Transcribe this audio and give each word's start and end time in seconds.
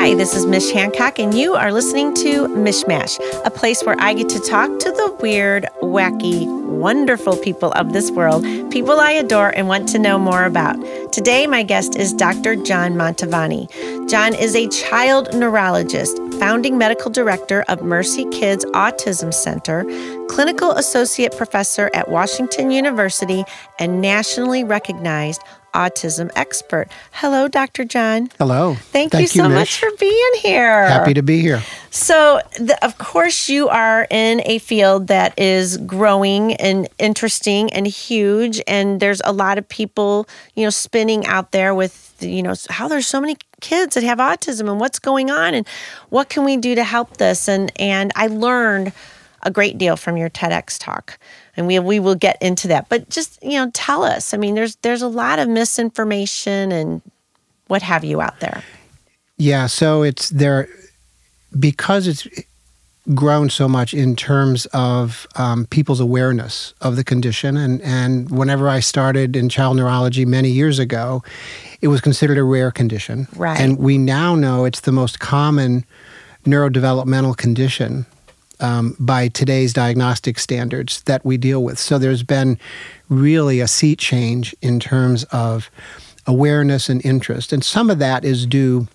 Hi, 0.00 0.14
this 0.14 0.34
is 0.34 0.46
Mish 0.46 0.70
Hancock, 0.70 1.18
and 1.18 1.34
you 1.34 1.52
are 1.52 1.70
listening 1.70 2.14
to 2.14 2.48
Mishmash, 2.48 3.20
a 3.44 3.50
place 3.50 3.84
where 3.84 3.96
I 3.98 4.14
get 4.14 4.30
to 4.30 4.40
talk 4.40 4.78
to 4.78 4.90
the 4.90 5.14
weird, 5.20 5.66
wacky, 5.82 6.46
wonderful 6.66 7.36
people 7.36 7.70
of 7.72 7.92
this 7.92 8.10
world, 8.10 8.42
people 8.70 8.98
I 8.98 9.10
adore 9.10 9.50
and 9.50 9.68
want 9.68 9.90
to 9.90 9.98
know 9.98 10.18
more 10.18 10.44
about. 10.44 10.76
Today, 11.12 11.46
my 11.46 11.62
guest 11.62 11.96
is 11.96 12.14
Dr. 12.14 12.56
John 12.56 12.94
Mantovani. 12.94 13.68
John 14.08 14.32
is 14.32 14.56
a 14.56 14.68
child 14.68 15.34
neurologist, 15.34 16.16
founding 16.38 16.78
medical 16.78 17.10
director 17.10 17.62
of 17.68 17.82
Mercy 17.82 18.24
Kids 18.30 18.64
Autism 18.72 19.34
Center, 19.34 19.84
clinical 20.30 20.70
associate 20.72 21.36
professor 21.36 21.90
at 21.92 22.08
Washington 22.08 22.70
University, 22.70 23.42
and 23.80 24.00
nationally 24.00 24.62
recognized 24.62 25.42
autism 25.74 26.30
expert. 26.36 26.88
Hello, 27.10 27.48
Dr. 27.48 27.84
John. 27.84 28.30
Hello. 28.38 28.74
Thank, 28.74 29.10
Thank 29.10 29.22
you 29.22 29.26
so 29.26 29.48
much 29.48 29.78
for 29.78 29.88
being 29.98 30.32
here. 30.36 30.86
Happy 30.86 31.14
to 31.14 31.22
be 31.22 31.40
here. 31.40 31.62
So, 31.90 32.40
the, 32.58 32.78
of 32.84 32.96
course, 32.98 33.48
you 33.48 33.68
are 33.68 34.06
in 34.08 34.40
a 34.44 34.58
field 34.58 35.08
that 35.08 35.36
is 35.36 35.78
growing 35.78 36.54
and 36.54 36.88
interesting 36.98 37.72
and 37.72 37.86
huge, 37.86 38.62
and 38.68 39.00
there's 39.00 39.20
a 39.24 39.32
lot 39.32 39.58
of 39.58 39.68
people, 39.68 40.28
you 40.54 40.62
know, 40.62 40.70
spinning 40.70 41.26
out 41.26 41.50
there 41.50 41.74
with, 41.74 42.16
you 42.20 42.42
know, 42.42 42.54
how 42.68 42.86
there's 42.86 43.08
so 43.08 43.20
many 43.20 43.36
kids 43.60 43.96
that 43.96 44.04
have 44.04 44.18
autism 44.18 44.70
and 44.70 44.78
what's 44.78 45.00
going 45.00 45.30
on 45.30 45.54
and 45.54 45.66
what 46.08 46.28
can 46.28 46.44
we 46.44 46.56
do 46.56 46.74
to 46.74 46.82
help 46.82 47.18
this 47.18 47.46
and 47.46 47.70
and 47.78 48.10
I 48.16 48.28
learned 48.28 48.92
a 49.42 49.50
great 49.50 49.78
deal 49.78 49.96
from 49.96 50.16
your 50.16 50.30
TEDx 50.30 50.78
talk 50.78 51.18
and 51.60 51.66
we 51.66 51.78
we 51.78 52.00
will 52.00 52.14
get 52.14 52.40
into 52.40 52.68
that. 52.68 52.88
But 52.88 53.10
just 53.10 53.40
you 53.42 53.52
know, 53.52 53.70
tell 53.72 54.02
us. 54.02 54.32
I 54.34 54.38
mean, 54.38 54.54
there's 54.54 54.76
there's 54.76 55.02
a 55.02 55.08
lot 55.08 55.38
of 55.38 55.48
misinformation 55.48 56.72
and 56.72 57.02
what 57.68 57.82
have 57.82 58.02
you 58.02 58.20
out 58.20 58.40
there. 58.40 58.64
Yeah, 59.36 59.66
so 59.66 60.02
it's 60.02 60.30
there 60.30 60.68
because 61.58 62.08
it's 62.08 62.26
grown 63.14 63.50
so 63.50 63.68
much 63.68 63.92
in 63.92 64.16
terms 64.16 64.66
of 64.66 65.26
um, 65.36 65.66
people's 65.66 66.00
awareness 66.00 66.74
of 66.80 66.96
the 66.96 67.04
condition. 67.04 67.56
And, 67.56 67.80
and 67.82 68.30
whenever 68.30 68.68
I 68.68 68.80
started 68.80 69.34
in 69.34 69.48
child 69.48 69.78
neurology 69.78 70.24
many 70.24 70.50
years 70.50 70.78
ago, 70.78 71.22
it 71.80 71.88
was 71.88 72.00
considered 72.00 72.38
a 72.38 72.44
rare 72.44 72.70
condition. 72.70 73.26
Right. 73.34 73.58
And 73.58 73.78
we 73.78 73.98
now 73.98 74.34
know 74.34 74.64
it's 74.64 74.80
the 74.80 74.92
most 74.92 75.18
common 75.18 75.84
neurodevelopmental 76.44 77.36
condition 77.36 78.06
um, 78.60 78.96
by 78.98 79.28
today's 79.28 79.72
diagnostic 79.72 80.38
standards 80.38 81.02
that 81.02 81.24
we 81.24 81.36
deal 81.36 81.62
with. 81.62 81.78
So 81.78 81.98
there's 81.98 82.22
been 82.22 82.58
really 83.08 83.60
a 83.60 83.68
sea 83.68 83.96
change 83.96 84.54
in 84.62 84.80
terms 84.80 85.24
of 85.24 85.70
awareness 86.26 86.88
and 86.88 87.04
interest. 87.04 87.52
And 87.52 87.64
some 87.64 87.90
of 87.90 87.98
that 87.98 88.24
is 88.24 88.46
due 88.46 88.86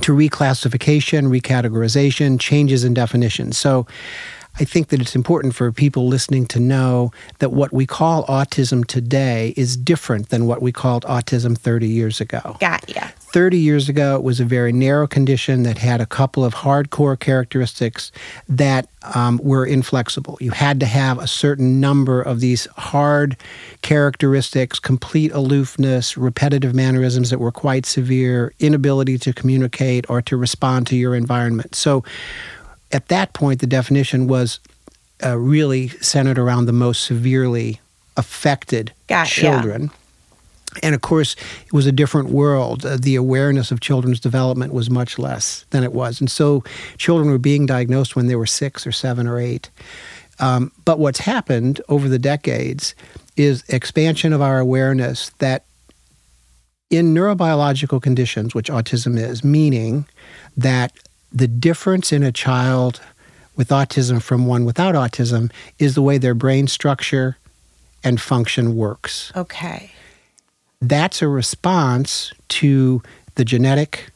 to 0.00 0.12
reclassification, 0.12 1.28
recategorization, 1.28 2.38
changes 2.38 2.84
in 2.84 2.94
definitions. 2.94 3.58
So 3.58 3.86
I 4.58 4.64
think 4.64 4.88
that 4.88 5.00
it's 5.00 5.14
important 5.14 5.54
for 5.54 5.70
people 5.70 6.08
listening 6.08 6.46
to 6.46 6.60
know 6.60 7.12
that 7.40 7.50
what 7.50 7.72
we 7.72 7.86
call 7.86 8.24
autism 8.24 8.86
today 8.86 9.52
is 9.56 9.76
different 9.76 10.30
than 10.30 10.46
what 10.46 10.62
we 10.62 10.72
called 10.72 11.04
autism 11.04 11.56
30 11.58 11.86
years 11.86 12.20
ago. 12.20 12.56
Got 12.60 12.88
ya. 12.88 13.08
30 13.36 13.58
years 13.58 13.88
ago, 13.90 14.16
it 14.16 14.22
was 14.22 14.40
a 14.40 14.46
very 14.46 14.72
narrow 14.72 15.06
condition 15.06 15.62
that 15.64 15.76
had 15.76 16.00
a 16.00 16.06
couple 16.06 16.42
of 16.42 16.54
hardcore 16.54 17.18
characteristics 17.18 18.10
that 18.48 18.88
um, 19.14 19.38
were 19.42 19.66
inflexible. 19.66 20.38
You 20.40 20.52
had 20.52 20.80
to 20.80 20.86
have 20.86 21.18
a 21.18 21.26
certain 21.26 21.78
number 21.78 22.22
of 22.22 22.40
these 22.40 22.64
hard 22.78 23.36
characteristics, 23.82 24.78
complete 24.78 25.32
aloofness, 25.32 26.16
repetitive 26.16 26.74
mannerisms 26.74 27.28
that 27.28 27.38
were 27.38 27.52
quite 27.52 27.84
severe, 27.84 28.54
inability 28.58 29.18
to 29.18 29.34
communicate 29.34 30.08
or 30.08 30.22
to 30.22 30.36
respond 30.38 30.86
to 30.86 30.96
your 30.96 31.14
environment. 31.14 31.74
So, 31.74 32.04
at 32.92 33.08
that 33.08 33.32
point, 33.32 33.60
the 33.60 33.66
definition 33.66 34.26
was 34.26 34.60
uh, 35.24 35.36
really 35.36 35.88
centered 35.88 36.38
around 36.38 36.66
the 36.66 36.72
most 36.72 37.04
severely 37.04 37.80
affected 38.16 38.92
Got, 39.08 39.26
children. 39.26 39.82
Yeah. 39.82 39.88
And 40.82 40.94
of 40.94 41.00
course, 41.00 41.36
it 41.64 41.72
was 41.72 41.86
a 41.86 41.92
different 41.92 42.30
world. 42.30 42.84
Uh, 42.84 42.98
the 43.00 43.16
awareness 43.16 43.70
of 43.70 43.80
children's 43.80 44.20
development 44.20 44.72
was 44.72 44.90
much 44.90 45.18
less 45.18 45.64
than 45.70 45.82
it 45.82 45.92
was. 45.92 46.20
And 46.20 46.30
so 46.30 46.62
children 46.98 47.30
were 47.30 47.38
being 47.38 47.66
diagnosed 47.66 48.14
when 48.14 48.26
they 48.26 48.36
were 48.36 48.46
six 48.46 48.86
or 48.86 48.92
seven 48.92 49.26
or 49.26 49.38
eight. 49.38 49.70
Um, 50.38 50.70
but 50.84 50.98
what's 50.98 51.20
happened 51.20 51.80
over 51.88 52.08
the 52.08 52.18
decades 52.18 52.94
is 53.36 53.64
expansion 53.68 54.32
of 54.34 54.42
our 54.42 54.58
awareness 54.58 55.30
that 55.38 55.64
in 56.90 57.14
neurobiological 57.14 58.02
conditions, 58.02 58.54
which 58.54 58.70
autism 58.70 59.18
is, 59.18 59.42
meaning 59.42 60.06
that 60.56 60.92
the 61.32 61.48
difference 61.48 62.12
in 62.12 62.22
a 62.22 62.32
child 62.32 63.00
with 63.56 63.68
autism 63.68 64.22
from 64.22 64.46
one 64.46 64.64
without 64.64 64.94
autism 64.94 65.50
is 65.78 65.94
the 65.94 66.02
way 66.02 66.18
their 66.18 66.34
brain 66.34 66.66
structure 66.66 67.36
and 68.04 68.20
function 68.20 68.76
works. 68.76 69.32
Okay. 69.34 69.90
That's 70.80 71.22
a 71.22 71.28
response 71.28 72.32
to 72.48 73.02
the 73.34 73.44
genetic 73.44 74.10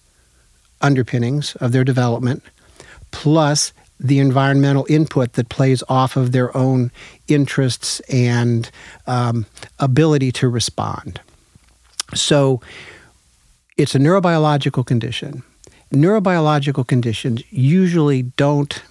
underpinnings 0.80 1.56
of 1.56 1.72
their 1.72 1.84
development, 1.84 2.42
plus 3.10 3.72
the 3.98 4.18
environmental 4.18 4.86
input 4.88 5.34
that 5.34 5.48
plays 5.48 5.82
off 5.88 6.16
of 6.16 6.32
their 6.32 6.56
own 6.56 6.90
interests 7.28 8.00
and 8.08 8.70
um, 9.06 9.44
ability 9.78 10.32
to 10.32 10.48
respond. 10.48 11.20
So 12.14 12.60
it's 13.76 13.94
a 13.94 13.98
neurobiological 13.98 14.86
condition 14.86 15.42
neurobiological 15.92 16.86
conditions 16.86 17.42
usually 17.50 18.22
don't 18.22 18.82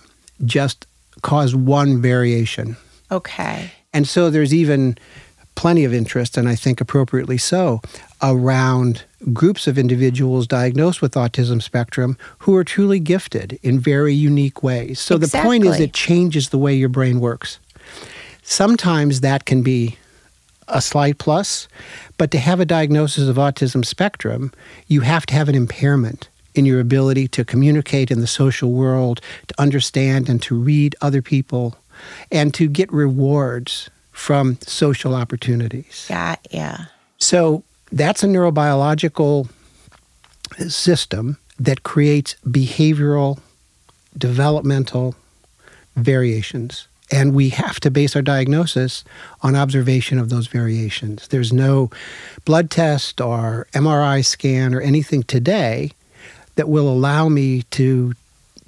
just 0.45 0.85
cause 1.21 1.55
one 1.55 2.01
variation. 2.01 2.77
Okay. 3.11 3.71
And 3.93 4.07
so 4.07 4.29
there's 4.29 4.53
even 4.53 4.97
plenty 5.55 5.83
of 5.83 5.93
interest, 5.93 6.37
and 6.37 6.47
I 6.47 6.55
think 6.55 6.79
appropriately 6.79 7.37
so, 7.37 7.81
around 8.21 9.03
groups 9.33 9.67
of 9.67 9.77
individuals 9.77 10.47
diagnosed 10.47 11.01
with 11.01 11.15
autism 11.15 11.61
spectrum 11.61 12.17
who 12.39 12.55
are 12.55 12.63
truly 12.63 12.99
gifted 12.99 13.59
in 13.61 13.79
very 13.79 14.13
unique 14.13 14.63
ways. 14.63 14.99
So 14.99 15.15
exactly. 15.15 15.39
the 15.39 15.43
point 15.43 15.65
is, 15.65 15.79
it 15.81 15.93
changes 15.93 16.49
the 16.49 16.57
way 16.57 16.73
your 16.73 16.87
brain 16.87 17.19
works. 17.19 17.59
Sometimes 18.41 19.19
that 19.19 19.45
can 19.45 19.61
be 19.61 19.97
a 20.69 20.81
slight 20.81 21.17
plus, 21.17 21.67
but 22.17 22.31
to 22.31 22.37
have 22.37 22.59
a 22.59 22.65
diagnosis 22.65 23.27
of 23.27 23.35
autism 23.35 23.83
spectrum, 23.83 24.53
you 24.87 25.01
have 25.01 25.25
to 25.25 25.33
have 25.33 25.49
an 25.49 25.55
impairment 25.55 26.29
in 26.59 26.65
your 26.65 26.79
ability 26.79 27.27
to 27.29 27.43
communicate 27.43 28.11
in 28.11 28.19
the 28.19 28.27
social 28.27 28.71
world, 28.71 29.21
to 29.47 29.59
understand 29.59 30.29
and 30.29 30.41
to 30.43 30.55
read 30.55 30.95
other 31.01 31.21
people, 31.21 31.77
and 32.31 32.53
to 32.53 32.67
get 32.67 32.91
rewards 32.93 33.89
from 34.11 34.59
social 34.61 35.15
opportunities. 35.15 36.05
Yeah, 36.09 36.35
yeah. 36.51 36.85
So 37.17 37.63
that's 37.91 38.21
a 38.23 38.27
neurobiological 38.27 39.49
system 40.67 41.37
that 41.57 41.83
creates 41.83 42.35
behavioral, 42.45 43.39
developmental 44.17 45.15
variations. 45.95 46.87
And 47.11 47.33
we 47.33 47.49
have 47.49 47.79
to 47.79 47.89
base 47.89 48.15
our 48.15 48.21
diagnosis 48.21 49.03
on 49.41 49.55
observation 49.55 50.19
of 50.19 50.29
those 50.29 50.47
variations. 50.47 51.29
There's 51.29 51.51
no 51.51 51.89
blood 52.45 52.69
test 52.69 53.19
or 53.19 53.67
MRI 53.73 54.23
scan 54.23 54.75
or 54.75 54.81
anything 54.81 55.23
today 55.23 55.91
that 56.59 56.67
will 56.67 56.89
allow 56.89 57.29
me 57.29 57.61
to 57.71 58.13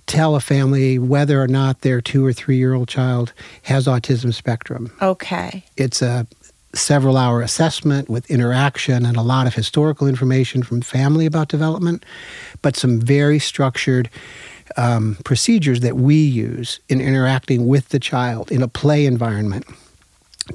tell 0.07 0.37
a 0.37 0.39
family 0.39 0.97
whether 0.97 1.41
or 1.41 1.47
not 1.49 1.81
their 1.81 1.99
two 1.99 2.25
or 2.25 2.31
three 2.31 2.55
year 2.55 2.73
old 2.73 2.87
child 2.87 3.33
has 3.63 3.85
autism 3.85 4.33
spectrum. 4.33 4.93
Okay. 5.01 5.65
It's 5.75 6.01
a 6.01 6.25
several 6.73 7.17
hour 7.17 7.41
assessment 7.41 8.07
with 8.07 8.31
interaction 8.31 9.05
and 9.05 9.17
a 9.17 9.21
lot 9.21 9.45
of 9.45 9.53
historical 9.53 10.07
information 10.07 10.63
from 10.63 10.79
family 10.79 11.25
about 11.25 11.49
development, 11.49 12.05
but 12.61 12.77
some 12.77 13.01
very 13.01 13.39
structured 13.39 14.09
um, 14.77 15.17
procedures 15.25 15.81
that 15.81 15.97
we 15.97 16.15
use 16.15 16.79
in 16.87 17.01
interacting 17.01 17.67
with 17.67 17.89
the 17.89 17.99
child 17.99 18.53
in 18.53 18.61
a 18.61 18.69
play 18.69 19.05
environment 19.05 19.65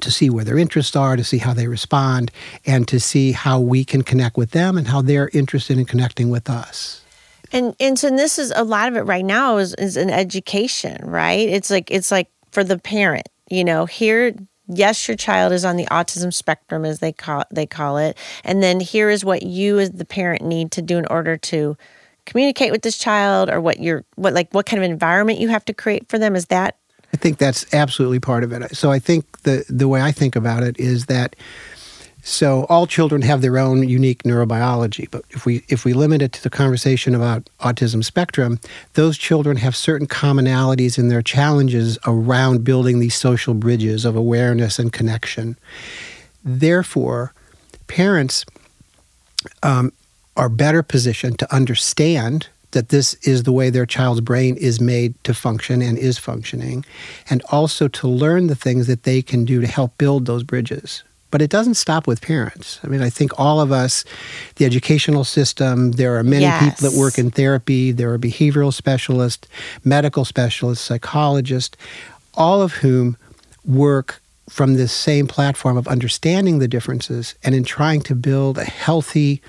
to 0.01 0.09
see 0.09 0.31
where 0.31 0.43
their 0.43 0.57
interests 0.57 0.95
are, 0.95 1.15
to 1.15 1.23
see 1.23 1.37
how 1.37 1.53
they 1.53 1.67
respond, 1.67 2.31
and 2.65 2.87
to 2.87 2.99
see 2.99 3.31
how 3.31 3.59
we 3.59 3.85
can 3.85 4.01
connect 4.01 4.37
with 4.37 4.49
them 4.51 4.75
and 4.75 4.87
how 4.87 5.03
they're 5.03 5.29
interested 5.33 5.77
in 5.77 5.85
connecting 5.85 6.31
with 6.31 6.49
us. 6.49 7.03
And 7.51 7.75
and 7.79 7.97
so 7.97 8.09
this 8.09 8.37
is 8.39 8.51
a 8.55 8.63
lot 8.63 8.87
of 8.87 8.95
it 8.95 9.01
right 9.01 9.25
now 9.25 9.57
is 9.57 9.73
is 9.75 9.97
an 9.97 10.09
education, 10.09 11.05
right? 11.05 11.47
It's 11.47 11.69
like 11.69 11.89
it's 11.91 12.11
like 12.11 12.29
for 12.51 12.63
the 12.63 12.77
parent, 12.77 13.27
you 13.49 13.63
know, 13.63 13.85
here 13.85 14.33
yes, 14.67 15.07
your 15.07 15.15
child 15.15 15.53
is 15.53 15.63
on 15.63 15.77
the 15.77 15.85
autism 15.85 16.33
spectrum 16.33 16.85
as 16.85 16.99
they 16.99 17.11
call 17.11 17.43
they 17.51 17.65
call 17.65 17.97
it, 17.97 18.17
and 18.43 18.61
then 18.61 18.79
here 18.79 19.09
is 19.09 19.23
what 19.23 19.43
you 19.43 19.79
as 19.79 19.91
the 19.91 20.05
parent 20.05 20.41
need 20.41 20.71
to 20.71 20.81
do 20.81 20.97
in 20.97 21.05
order 21.07 21.37
to 21.37 21.77
communicate 22.25 22.71
with 22.71 22.81
this 22.81 22.97
child 22.97 23.49
or 23.49 23.61
what 23.61 23.79
you're 23.79 24.03
what 24.15 24.33
like 24.33 24.51
what 24.51 24.65
kind 24.65 24.83
of 24.83 24.89
environment 24.89 25.39
you 25.39 25.47
have 25.47 25.63
to 25.63 25.73
create 25.73 26.09
for 26.09 26.19
them 26.19 26.35
is 26.35 26.47
that 26.47 26.77
I 27.13 27.17
think 27.17 27.37
that's 27.37 27.73
absolutely 27.73 28.19
part 28.19 28.43
of 28.43 28.51
it. 28.51 28.75
So 28.75 28.91
I 28.91 28.99
think 28.99 29.43
the 29.43 29.63
the 29.69 29.87
way 29.87 30.01
I 30.01 30.11
think 30.11 30.35
about 30.35 30.63
it 30.63 30.77
is 30.77 31.05
that 31.05 31.35
So 32.29 32.65
all 32.65 32.87
children 32.87 33.21
have 33.21 33.41
their 33.41 33.57
own 33.57 33.87
unique 33.87 34.23
neurobiology, 34.23 35.09
but 35.09 35.23
if 35.29 35.45
we 35.45 35.63
if 35.69 35.85
we 35.85 35.93
limit 35.93 36.21
it 36.21 36.33
to 36.33 36.43
the 36.43 36.49
conversation 36.49 37.15
about 37.15 37.49
autism 37.61 38.03
spectrum, 38.03 38.59
those 38.95 39.17
children 39.17 39.55
have 39.55 39.77
certain 39.77 40.07
commonalities 40.07 40.99
in 40.99 41.07
their 41.07 41.21
challenges 41.21 41.97
around 42.05 42.65
building 42.65 42.99
these 42.99 43.15
social 43.15 43.53
bridges 43.53 44.03
of 44.03 44.17
awareness 44.17 44.77
and 44.77 44.91
connection. 44.91 45.55
Therefore, 46.43 47.33
parents 47.87 48.45
um, 49.63 49.93
are 50.35 50.49
better 50.49 50.83
positioned 50.83 51.39
to 51.39 51.55
understand 51.55 52.49
that 52.71 52.89
this 52.89 53.13
is 53.25 53.43
the 53.43 53.53
way 53.53 53.69
their 53.69 53.85
child's 53.85 54.19
brain 54.19 54.57
is 54.57 54.81
made 54.81 55.15
to 55.23 55.33
function 55.33 55.81
and 55.81 55.97
is 55.97 56.17
functioning, 56.17 56.83
and 57.29 57.41
also 57.51 57.87
to 57.87 58.05
learn 58.09 58.47
the 58.47 58.55
things 58.55 58.85
that 58.87 59.03
they 59.03 59.21
can 59.21 59.45
do 59.45 59.61
to 59.61 59.67
help 59.67 59.97
build 59.97 60.25
those 60.25 60.43
bridges. 60.43 61.03
But 61.29 61.41
it 61.41 61.49
doesn't 61.49 61.73
stop 61.75 62.07
with 62.07 62.21
parents. 62.21 62.79
I 62.83 62.87
mean, 62.87 63.01
I 63.01 63.09
think 63.09 63.37
all 63.39 63.59
of 63.59 63.71
us, 63.71 64.05
the 64.55 64.65
educational 64.65 65.23
system, 65.25 65.91
there 65.93 66.15
are 66.17 66.23
many 66.23 66.43
Yes. 66.45 66.63
people 66.79 66.89
that 66.89 66.97
work 66.97 67.17
in 67.17 67.31
therapy, 67.31 67.91
there 67.91 68.11
are 68.13 68.17
behavioral 68.19 68.73
specialists, 68.73 69.47
medical 69.83 70.23
specialists, 70.25 70.85
psychologists, 70.85 71.75
all 72.35 72.61
of 72.61 72.73
whom 72.75 73.17
work 73.65 74.21
from 74.49 74.75
this 74.75 74.93
same 74.93 75.27
platform 75.27 75.75
of 75.75 75.87
understanding 75.89 76.59
the 76.59 76.67
differences 76.69 77.35
and 77.43 77.53
in 77.53 77.65
trying 77.65 78.01
to 78.01 78.15
build 78.15 78.57
a 78.57 78.63
healthy 78.63 79.41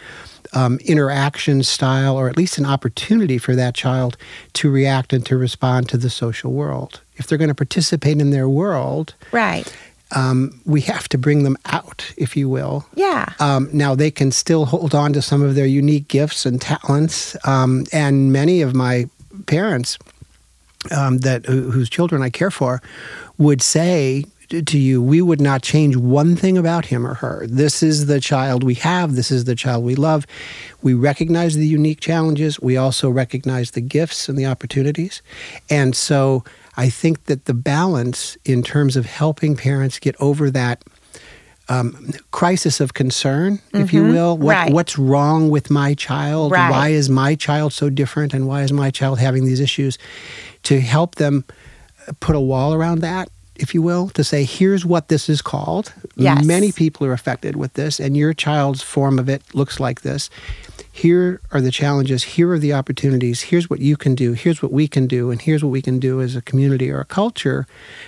um, 0.55 0.79
interaction 0.85 1.63
style 1.63 2.17
or 2.17 2.29
at 2.29 2.37
least 2.37 2.59
an 2.59 2.67
opportunity 2.67 3.39
for 3.39 3.55
that 3.55 3.75
child 3.75 4.17
to 4.55 4.69
react 4.71 5.13
and 5.13 5.25
to 5.27 5.37
respond 5.37 5.89
to 5.91 5.97
the 5.97 6.11
social 6.11 6.53
world. 6.53 7.01
If 7.17 7.27
they're 7.27 7.39
going 7.39 7.49
to 7.49 7.55
participate 7.55 8.19
in 8.21 8.31
their 8.31 8.49
world, 8.49 9.15
Right. 9.31 9.73
Um, 10.15 10.61
we 10.65 10.81
have 10.83 11.09
to 11.11 11.19
bring 11.19 11.43
them 11.43 11.57
out, 11.67 12.13
if 12.17 12.37
you 12.37 12.49
will. 12.49 12.87
Yeah. 12.95 13.33
Um, 13.41 13.69
now 13.73 13.95
they 13.95 14.11
can 14.11 14.33
still 14.33 14.65
hold 14.67 14.95
on 14.95 15.13
to 15.13 15.23
some 15.23 15.43
of 15.43 15.55
their 15.55 15.67
unique 15.67 16.09
gifts 16.09 16.47
and 16.47 16.61
talents, 16.61 17.37
um, 17.47 17.85
and 17.93 18.33
many 18.33 18.63
of 18.63 18.75
my 18.75 19.09
parents 19.47 19.99
um, 20.91 21.19
that 21.19 21.47
whose 21.47 21.91
children 21.91 22.23
I 22.23 22.31
care 22.31 22.51
for 22.51 22.81
would 23.37 23.63
say 23.63 24.25
to 24.49 24.79
you, 24.79 25.03
"We 25.03 25.21
would 25.21 25.43
not 25.43 25.61
change 25.61 25.95
one 25.97 26.35
thing 26.35 26.57
about 26.57 26.87
him 26.87 27.07
or 27.07 27.15
her. 27.15 27.47
This 27.47 27.83
is 27.83 28.07
the 28.07 28.19
child 28.19 28.65
we 28.65 28.75
have. 28.75 29.15
This 29.15 29.31
is 29.31 29.45
the 29.45 29.55
child 29.55 29.85
we 29.85 29.95
love. 29.95 30.27
We 30.81 30.95
recognize 30.95 31.55
the 31.55 31.67
unique 31.67 32.01
challenges. 32.01 32.59
We 32.59 32.79
also 32.79 33.11
recognize 33.11 33.73
the 33.73 33.83
gifts 33.83 34.29
and 34.29 34.39
the 34.39 34.47
opportunities, 34.47 35.21
and 35.69 35.95
so." 35.95 36.45
I 36.79 36.91
think 36.91 37.25
that 37.25 37.47
the 37.47 37.55
balance 37.55 38.39
in 38.45 38.63
terms 38.63 38.97
of 38.97 39.05
helping 39.05 39.57
parents 39.57 39.99
get 39.99 40.15
over 40.21 40.49
that 40.53 40.85
um, 41.69 42.13
crisis 42.31 42.81
of 42.81 42.95
concern, 42.95 43.59
if 43.75 43.93
you 43.93 44.05
will. 44.05 44.39
What, 44.39 44.55
Right. 44.55 44.73
What's 44.73 44.97
wrong 44.97 45.51
with 45.51 45.71
my 45.71 45.95
child? 45.95 46.53
Right. 46.53 46.71
Why 46.71 46.89
is 46.91 47.11
my 47.11 47.35
child 47.35 47.73
so 47.73 47.91
different? 47.91 48.33
And 48.33 48.47
why 48.47 48.63
is 48.63 48.73
my 48.73 48.91
child 48.91 49.19
having 49.19 49.45
these 49.45 49.59
issues? 49.59 49.99
To 50.63 50.81
help 50.81 51.17
them 51.17 51.45
put 52.21 52.37
a 52.37 52.41
wall 52.41 52.73
around 52.73 53.01
that, 53.01 53.29
if 53.59 53.75
you 53.75 53.83
will, 53.83 54.09
to 54.11 54.25
say, 54.25 54.45
here's 54.45 54.87
what 54.87 55.09
this 55.09 55.29
is 55.29 55.43
called. 55.43 55.93
Yes. 56.17 56.45
Many 56.45 56.73
people 56.73 57.07
are 57.07 57.13
affected 57.13 57.57
with 57.57 57.75
this, 57.75 58.01
and 58.01 58.17
your 58.17 58.33
child's 58.33 58.83
form 58.83 59.19
of 59.19 59.29
it 59.29 59.43
looks 59.55 59.81
like 59.81 60.03
this. 60.03 60.31
Here 60.91 61.41
are 61.53 61.61
the 61.61 61.71
challenges. 61.71 62.25
Here 62.25 62.51
are 62.51 62.59
the 62.59 62.73
opportunities. 62.73 63.43
Here's 63.43 63.71
what 63.71 63.79
you 63.81 63.97
can 63.97 64.15
do. 64.15 64.33
Here's 64.33 64.63
what 64.63 64.73
we 64.73 64.89
can 64.89 65.07
do. 65.07 65.31
And 65.31 65.41
here's 65.41 65.63
what 65.63 65.71
we 65.71 65.81
can 65.81 66.01
do 66.01 66.21
as 66.21 66.35
a 66.35 66.43
community 66.43 66.91
or 66.91 66.99
a 66.99 67.05
culture 67.05 67.67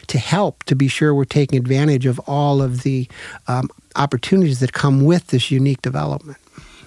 to 0.08 0.19
help 0.19 0.64
to 0.64 0.75
be 0.75 0.88
sure 0.88 1.14
we're 1.14 1.25
taking 1.25 1.58
advantage 1.58 2.05
of 2.05 2.19
all 2.26 2.61
of 2.61 2.82
the 2.82 3.08
um, 3.46 3.69
opportunities 3.94 4.58
that 4.58 4.73
come 4.73 5.05
with 5.05 5.29
this 5.29 5.53
unique 5.53 5.82
development. 5.82 6.38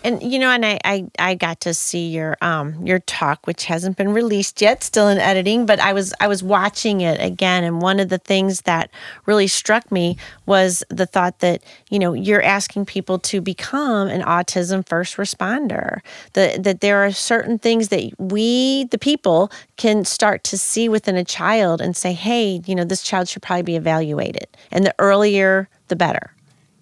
And 0.03 0.21
you 0.21 0.37
know, 0.37 0.49
and 0.49 0.65
I, 0.65 0.79
I 0.83 1.05
I 1.17 1.35
got 1.35 1.61
to 1.61 1.73
see 1.73 2.09
your 2.09 2.37
um 2.41 2.85
your 2.85 2.99
talk, 2.99 3.47
which 3.47 3.65
hasn't 3.65 3.95
been 3.95 4.11
released 4.11 4.61
yet, 4.61 4.83
still 4.83 5.07
in 5.07 5.17
editing. 5.17 5.65
But 5.65 5.79
I 5.79 5.93
was 5.93 6.13
I 6.19 6.27
was 6.27 6.43
watching 6.43 7.01
it 7.01 7.21
again, 7.21 7.63
and 7.63 7.81
one 7.81 8.01
of 8.01 8.09
the 8.09 8.17
things 8.17 8.61
that 8.61 8.89
really 9.25 9.47
struck 9.47 9.89
me 9.91 10.17
was 10.45 10.83
the 10.89 11.05
thought 11.05 11.39
that 11.39 11.63
you 11.89 11.99
know 11.99 12.11
you're 12.11 12.41
asking 12.41 12.85
people 12.85 13.17
to 13.19 13.39
become 13.39 14.09
an 14.09 14.21
autism 14.21 14.85
first 14.85 15.15
responder. 15.15 16.01
That 16.33 16.63
that 16.63 16.81
there 16.81 17.05
are 17.05 17.11
certain 17.11 17.57
things 17.57 17.87
that 17.87 18.11
we, 18.19 18.85
the 18.85 18.97
people, 18.97 19.51
can 19.77 20.03
start 20.03 20.43
to 20.45 20.57
see 20.57 20.89
within 20.89 21.15
a 21.15 21.23
child 21.23 21.79
and 21.79 21.95
say, 21.95 22.11
hey, 22.11 22.61
you 22.65 22.75
know, 22.75 22.83
this 22.83 23.03
child 23.03 23.29
should 23.29 23.41
probably 23.41 23.63
be 23.63 23.75
evaluated, 23.77 24.47
and 24.69 24.85
the 24.85 24.93
earlier, 24.99 25.69
the 25.87 25.95
better. 25.95 26.33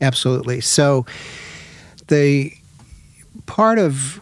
Absolutely. 0.01 0.62
So, 0.62 1.06
the 2.07 2.51
part 3.51 3.77
of 3.77 4.21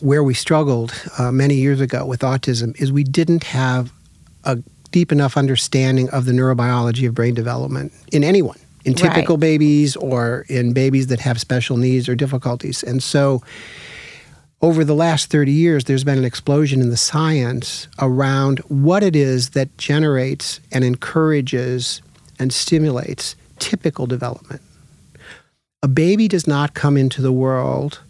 where 0.00 0.24
we 0.24 0.32
struggled 0.32 0.90
uh, 1.18 1.30
many 1.30 1.54
years 1.54 1.82
ago 1.82 2.06
with 2.06 2.20
autism 2.20 2.74
is 2.80 2.90
we 2.90 3.04
didn't 3.04 3.44
have 3.44 3.92
a 4.44 4.56
deep 4.90 5.12
enough 5.12 5.36
understanding 5.36 6.08
of 6.10 6.24
the 6.24 6.32
neurobiology 6.32 7.06
of 7.06 7.14
brain 7.14 7.34
development 7.34 7.92
in 8.10 8.24
anyone, 8.24 8.58
in 8.86 8.94
Right. 8.94 9.02
typical 9.12 9.36
babies 9.36 9.96
or 9.96 10.46
in 10.48 10.72
babies 10.72 11.08
that 11.08 11.20
have 11.20 11.38
special 11.38 11.76
needs 11.76 12.08
or 12.08 12.14
difficulties. 12.14 12.82
And 12.82 13.02
so, 13.02 13.42
over 14.62 14.82
the 14.82 14.94
last 14.94 15.30
30 15.30 15.52
years, 15.52 15.84
there's 15.84 16.02
been 16.02 16.16
an 16.18 16.24
explosion 16.24 16.80
in 16.80 16.88
the 16.88 16.96
science 16.96 17.86
around 17.98 18.60
what 18.68 19.02
it 19.02 19.14
is 19.14 19.50
that 19.50 19.76
generates 19.76 20.58
and 20.72 20.84
encourages 20.84 22.00
and 22.38 22.50
stimulates 22.50 23.36
typical 23.58 24.06
development. 24.06 24.62
A 25.82 25.88
baby 25.88 26.26
does 26.28 26.46
not 26.46 26.72
come 26.72 26.96
into 26.96 27.20
the 27.22 27.30
world, 27.30 28.00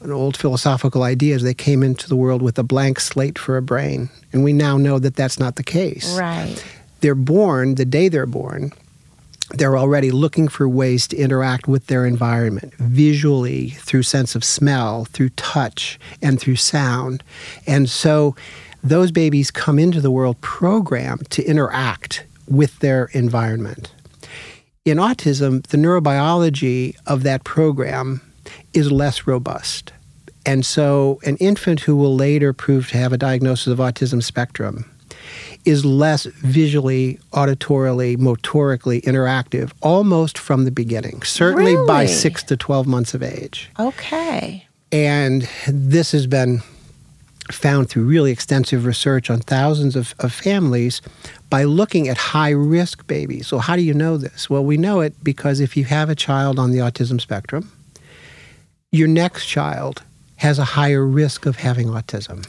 an 0.00 0.12
old 0.12 0.36
philosophical 0.36 1.02
idea 1.02 1.34
is 1.34 1.42
they 1.42 1.54
came 1.54 1.82
into 1.82 2.08
the 2.08 2.16
world 2.16 2.42
with 2.42 2.58
a 2.58 2.62
blank 2.62 3.00
slate 3.00 3.38
for 3.38 3.56
a 3.56 3.62
brain. 3.62 4.10
And 4.32 4.44
we 4.44 4.52
now 4.52 4.76
know 4.76 4.98
that 4.98 5.16
that's 5.16 5.38
not 5.38 5.56
the 5.56 5.62
case. 5.62 6.16
Right. 6.18 6.62
They're 7.00 7.14
born, 7.14 7.76
the 7.76 7.84
day 7.84 8.08
they're 8.08 8.26
born, 8.26 8.72
they're 9.50 9.78
already 9.78 10.10
looking 10.10 10.48
for 10.48 10.68
ways 10.68 11.06
to 11.08 11.16
interact 11.16 11.68
with 11.68 11.86
their 11.86 12.04
environment 12.04 12.74
visually, 12.74 13.70
through 13.70 14.02
sense 14.02 14.34
of 14.34 14.44
smell, 14.44 15.04
through 15.06 15.30
touch, 15.30 15.98
and 16.20 16.40
through 16.40 16.56
sound. 16.56 17.22
And 17.66 17.88
so 17.88 18.34
those 18.82 19.12
babies 19.12 19.50
come 19.50 19.78
into 19.78 20.00
the 20.00 20.10
world 20.10 20.40
programmed 20.40 21.30
to 21.30 21.44
interact 21.44 22.26
with 22.48 22.78
their 22.80 23.06
environment. 23.12 23.92
In 24.84 24.98
autism, 24.98 25.66
the 25.66 25.76
neurobiology 25.76 26.96
of 27.06 27.22
that 27.22 27.44
program 27.44 28.20
is 28.76 28.92
less 28.92 29.26
robust. 29.26 29.92
And 30.44 30.64
so, 30.64 31.18
an 31.24 31.36
infant 31.38 31.80
who 31.80 31.96
will 31.96 32.14
later 32.14 32.52
prove 32.52 32.88
to 32.90 32.98
have 32.98 33.12
a 33.12 33.18
diagnosis 33.18 33.66
of 33.66 33.78
autism 33.78 34.22
spectrum 34.22 34.88
is 35.64 35.84
less 35.84 36.24
visually, 36.24 37.18
auditorily, 37.32 38.16
motorically 38.16 39.02
interactive 39.02 39.72
almost 39.82 40.38
from 40.38 40.64
the 40.64 40.70
beginning, 40.70 41.22
certainly 41.22 41.74
by 41.88 42.06
6 42.06 42.44
to 42.44 42.56
12 42.56 42.86
months 42.86 43.14
of 43.14 43.22
age. 43.24 43.68
Okay. 43.80 44.64
And 44.92 45.48
this 45.66 46.12
has 46.12 46.28
been 46.28 46.62
found 47.50 47.88
through 47.88 48.04
really 48.04 48.30
extensive 48.30 48.86
research 48.86 49.30
on 49.30 49.40
thousands 49.40 49.96
of, 49.96 50.14
of 50.20 50.32
families 50.32 51.02
by 51.50 51.64
looking 51.64 52.08
at 52.08 52.16
high 52.16 52.50
risk 52.50 53.06
babies. 53.08 53.48
So, 53.48 53.58
how 53.58 53.74
do 53.74 53.82
you 53.82 53.94
know 53.94 54.16
this? 54.16 54.48
Well, 54.48 54.64
we 54.64 54.76
know 54.76 55.00
it 55.00 55.12
because 55.24 55.58
if 55.58 55.76
you 55.76 55.84
have 55.84 56.08
a 56.08 56.14
child 56.14 56.58
on 56.58 56.70
the 56.70 56.78
autism 56.78 57.20
spectrum, 57.20 57.72
your 58.92 59.08
next 59.08 59.46
child 59.46 60.02
has 60.36 60.58
a 60.58 60.64
higher 60.64 61.04
risk 61.04 61.46
of 61.46 61.56
having 61.56 61.88
autism. 61.88 62.46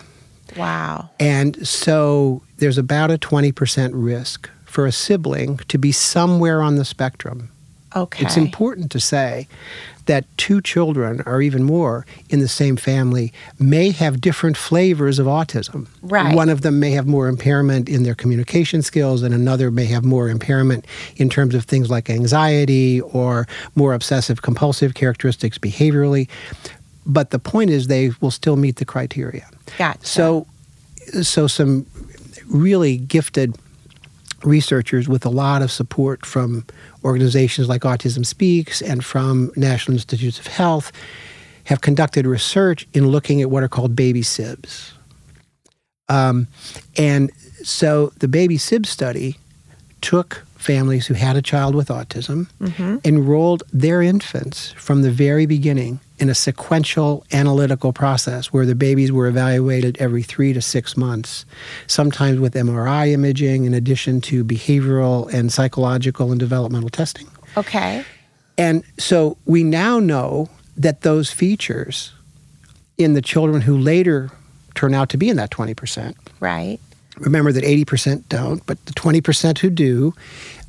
Wow. 0.56 1.10
And 1.20 1.68
so 1.68 2.42
there's 2.58 2.78
about 2.78 3.12
a 3.12 3.18
20% 3.18 3.92
risk 3.94 4.50
for 4.66 4.86
a 4.86 4.92
sibling 4.92 5.58
to 5.70 5.78
be 5.78 5.92
somewhere 5.92 6.62
on 6.62 6.76
the 6.76 6.86
spectrum. 6.86 7.50
Okay. 7.96 8.26
It's 8.26 8.38
important 8.38 8.92
to 8.92 9.00
say 9.00 9.48
that 10.08 10.26
two 10.38 10.62
children 10.62 11.22
or 11.26 11.42
even 11.42 11.64
more 11.64 12.06
in 12.30 12.40
the 12.40 12.48
same 12.48 12.76
family 12.76 13.32
may 13.60 13.92
have 13.92 14.20
different 14.20 14.58
flavors 14.58 15.20
of 15.20 15.28
autism. 15.28 15.88
Right. 16.02 16.36
One 16.36 16.50
of 16.50 16.62
them 16.62 16.80
may 16.80 16.92
have 16.92 17.06
more 17.06 17.28
impairment 17.28 17.88
in 17.88 18.04
their 18.04 18.16
communication 18.16 18.82
skills, 18.82 19.22
and 19.22 19.34
another 19.34 19.70
may 19.70 19.86
have 19.86 20.04
more 20.04 20.30
impairment 20.30 20.86
in 21.18 21.30
terms 21.30 21.56
of 21.56 21.66
things 21.66 21.90
like 21.90 22.10
anxiety 22.10 23.02
or 23.02 23.48
more 23.76 23.94
obsessive 23.94 24.42
compulsive 24.42 24.94
characteristics 24.94 25.58
behaviorally. 25.58 26.28
But 27.06 27.30
the 27.30 27.40
point 27.40 27.70
is, 27.70 27.88
they 27.88 28.12
will 28.22 28.32
still 28.32 28.56
meet 28.56 28.78
the 28.78 28.86
criteria. 28.86 29.48
Gotcha. 29.78 30.06
So, 30.06 30.48
so 31.22 31.48
some 31.48 31.86
really 32.48 32.98
gifted 32.98 33.58
researchers 34.44 35.08
with 35.08 35.26
a 35.26 35.30
lot 35.30 35.62
of 35.62 35.72
support 35.72 36.26
from 36.26 36.66
organizations 37.04 37.68
like 37.68 37.82
Autism 37.82 38.26
Speaks 38.26 38.82
and 38.82 39.04
from 39.04 39.52
National 39.56 39.96
Institutes 39.96 40.40
of 40.40 40.48
Health 40.48 40.92
have 41.66 41.82
conducted 41.82 42.26
research 42.26 42.88
in 42.94 43.08
looking 43.08 43.42
at 43.42 43.50
what 43.50 43.64
are 43.64 43.68
called 43.68 43.96
baby 43.96 44.22
SIBs. 44.22 44.94
Um, 46.10 46.48
and 46.98 47.32
so 47.64 48.14
the 48.20 48.28
baby 48.28 48.58
SIB 48.58 48.86
study 48.86 49.38
took 50.02 50.46
families 50.56 51.08
who 51.08 51.14
had 51.14 51.36
a 51.36 51.42
child 51.42 51.76
with 51.76 51.90
autism 51.90 52.48
Mm-hmm. 52.62 52.98
enrolled 53.04 53.64
their 53.74 54.02
infants 54.02 54.72
from 54.74 55.02
the 55.02 55.12
very 55.12 55.46
beginning 55.46 56.00
in 56.20 56.30
a 56.30 56.36
sequential 56.36 57.24
analytical 57.32 57.94
process 57.94 58.48
where 58.48 58.66
the 58.66 58.76
babies 58.76 59.12
were 59.12 59.28
evaluated 59.28 59.98
every 60.00 60.24
three 60.24 60.52
to 60.54 60.62
six 60.62 60.98
months, 60.98 61.46
sometimes 61.86 62.40
with 62.40 62.54
MRI 62.54 63.12
imaging, 63.12 63.66
in 63.66 63.74
addition 63.74 64.20
to 64.22 64.44
behavioral 64.44 65.32
and 65.32 65.52
psychological 65.52 66.32
and 66.32 66.40
developmental 66.40 66.90
testing. 66.90 67.28
Okay. 67.56 68.04
And 68.58 68.84
so 68.98 69.38
we 69.46 69.64
now 69.64 70.00
know 70.00 70.50
that 70.76 71.02
those 71.02 71.30
features 71.32 72.12
in 72.98 73.14
the 73.14 73.22
children 73.22 73.62
who 73.62 73.78
later 73.78 74.32
turn 74.74 74.94
out 74.94 75.10
to 75.10 75.18
be 75.18 75.30
in 75.30 75.38
that 75.38 75.52
20%, 75.52 76.16
Right. 76.40 76.80
remember 77.18 77.52
that 77.52 77.64
80% 77.64 78.28
don't, 78.30 78.66
but 78.66 78.84
the 78.86 78.94
20% 78.94 79.60
who 79.60 79.70
do 79.70 80.14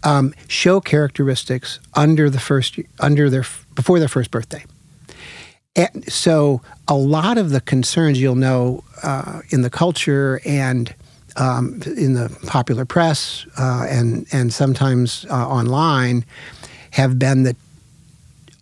um, 0.02 0.34
show 0.46 0.80
characteristics 0.80 1.80
under 1.94 2.30
the 2.30 2.38
first 2.38 2.78
under 3.00 3.28
their 3.30 3.44
before 3.74 3.98
their 3.98 4.08
first 4.08 4.30
birthday. 4.30 4.64
And 5.78 6.12
so 6.12 6.60
a 6.88 6.94
lot 6.94 7.38
of 7.38 7.50
the 7.50 7.60
concerns 7.62 8.20
you'll 8.20 8.34
know 8.34 8.82
uh, 9.02 9.40
in 9.50 9.62
the 9.62 9.70
culture 9.70 10.40
and 10.44 10.94
um, 11.36 11.80
in 11.96 12.14
the 12.14 12.36
popular 12.46 12.84
press 12.84 13.46
uh, 13.58 13.86
and 13.88 14.26
and 14.32 14.52
sometimes 14.52 15.24
uh, 15.30 15.34
online 15.48 16.24
have 16.90 17.18
been 17.18 17.44
that 17.44 17.56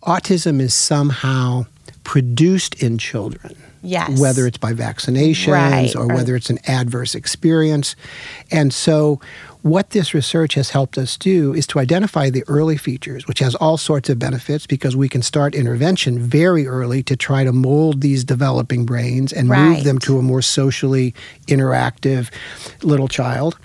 autism 0.03 0.61
is 0.61 0.73
somehow 0.73 1.65
produced 2.03 2.81
in 2.83 2.97
children 2.97 3.55
Yes. 3.83 4.19
whether 4.19 4.45
it's 4.47 4.57
by 4.57 4.73
vaccinations 4.73 5.53
Right, 5.53 5.95
or 5.95 6.03
or- 6.03 6.15
whether 6.15 6.35
it's 6.35 6.49
an 6.49 6.59
adverse 6.67 7.15
experience. 7.15 7.95
And 8.51 8.73
so, 8.73 9.21
what 9.67 9.89
this 9.91 10.13
research 10.13 10.53
has 10.55 10.69
helped 10.71 10.97
us 10.97 11.17
do 11.17 11.53
is 11.53 11.67
to 11.67 11.79
identify 11.79 12.29
the 12.29 12.43
early 12.47 12.77
features, 12.77 13.27
which 13.27 13.39
has 13.39 13.55
all 13.55 13.77
sorts 13.77 14.09
of 14.09 14.17
benefits 14.17 14.65
because 14.65 14.95
we 14.95 15.09
can 15.09 15.21
start 15.21 15.53
intervention 15.55 16.19
very 16.19 16.65
early 16.67 17.03
to 17.03 17.15
try 17.15 17.43
to 17.43 17.51
mold 17.51 18.01
these 18.01 18.23
developing 18.23 18.85
brains 18.85 19.33
and 19.33 19.49
move 19.49 19.83
them 19.83 19.99
to 19.99 20.17
a 20.17 20.21
more 20.21 20.41
socially 20.41 21.13
interactive 21.47 22.29
little 22.83 23.07
child. 23.07 23.57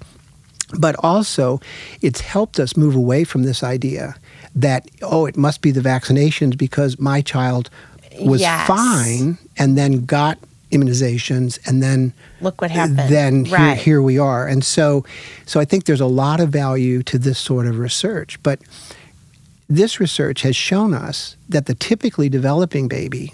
But 0.79 0.97
also, 1.01 1.61
it's 2.01 2.21
helped 2.23 2.59
us 2.59 2.77
move 2.77 2.95
away 2.95 3.25
from 3.25 3.43
this 3.43 3.63
idea 3.63 4.15
that, 4.55 4.89
oh, 5.03 5.27
it 5.27 5.37
must 5.37 5.61
be 5.61 5.71
the 5.71 5.81
vaccinations 5.81 6.57
because 6.57 6.99
my 6.99 7.21
child 7.21 7.69
was 8.21 8.41
Yes. 8.41 8.67
fine 8.67 9.39
and 9.59 9.77
then 9.79 10.05
got 10.05 10.39
immunizations 10.73 11.59
and 11.69 11.83
then 11.83 12.13
Look 12.41 12.61
what 12.61 12.71
happened. 12.71 12.99
then 12.99 13.45
here, 13.45 13.57
Right. 13.59 13.79
here 13.79 14.01
we 14.03 14.19
are 14.19 14.47
and 14.49 14.65
so 14.65 15.05
so 15.47 15.61
i 15.61 15.65
think 15.65 15.85
there's 15.85 16.01
a 16.01 16.07
lot 16.07 16.41
of 16.41 16.49
value 16.49 17.03
to 17.05 17.19
this 17.19 17.39
sort 17.39 17.67
of 17.67 17.79
research 17.79 18.43
but 18.43 18.59
this 19.69 20.01
research 20.01 20.43
has 20.43 20.57
shown 20.57 20.93
us 20.95 21.37
that 21.49 21.67
the 21.67 21.75
typically 21.75 22.29
developing 22.29 22.89
baby 22.89 23.33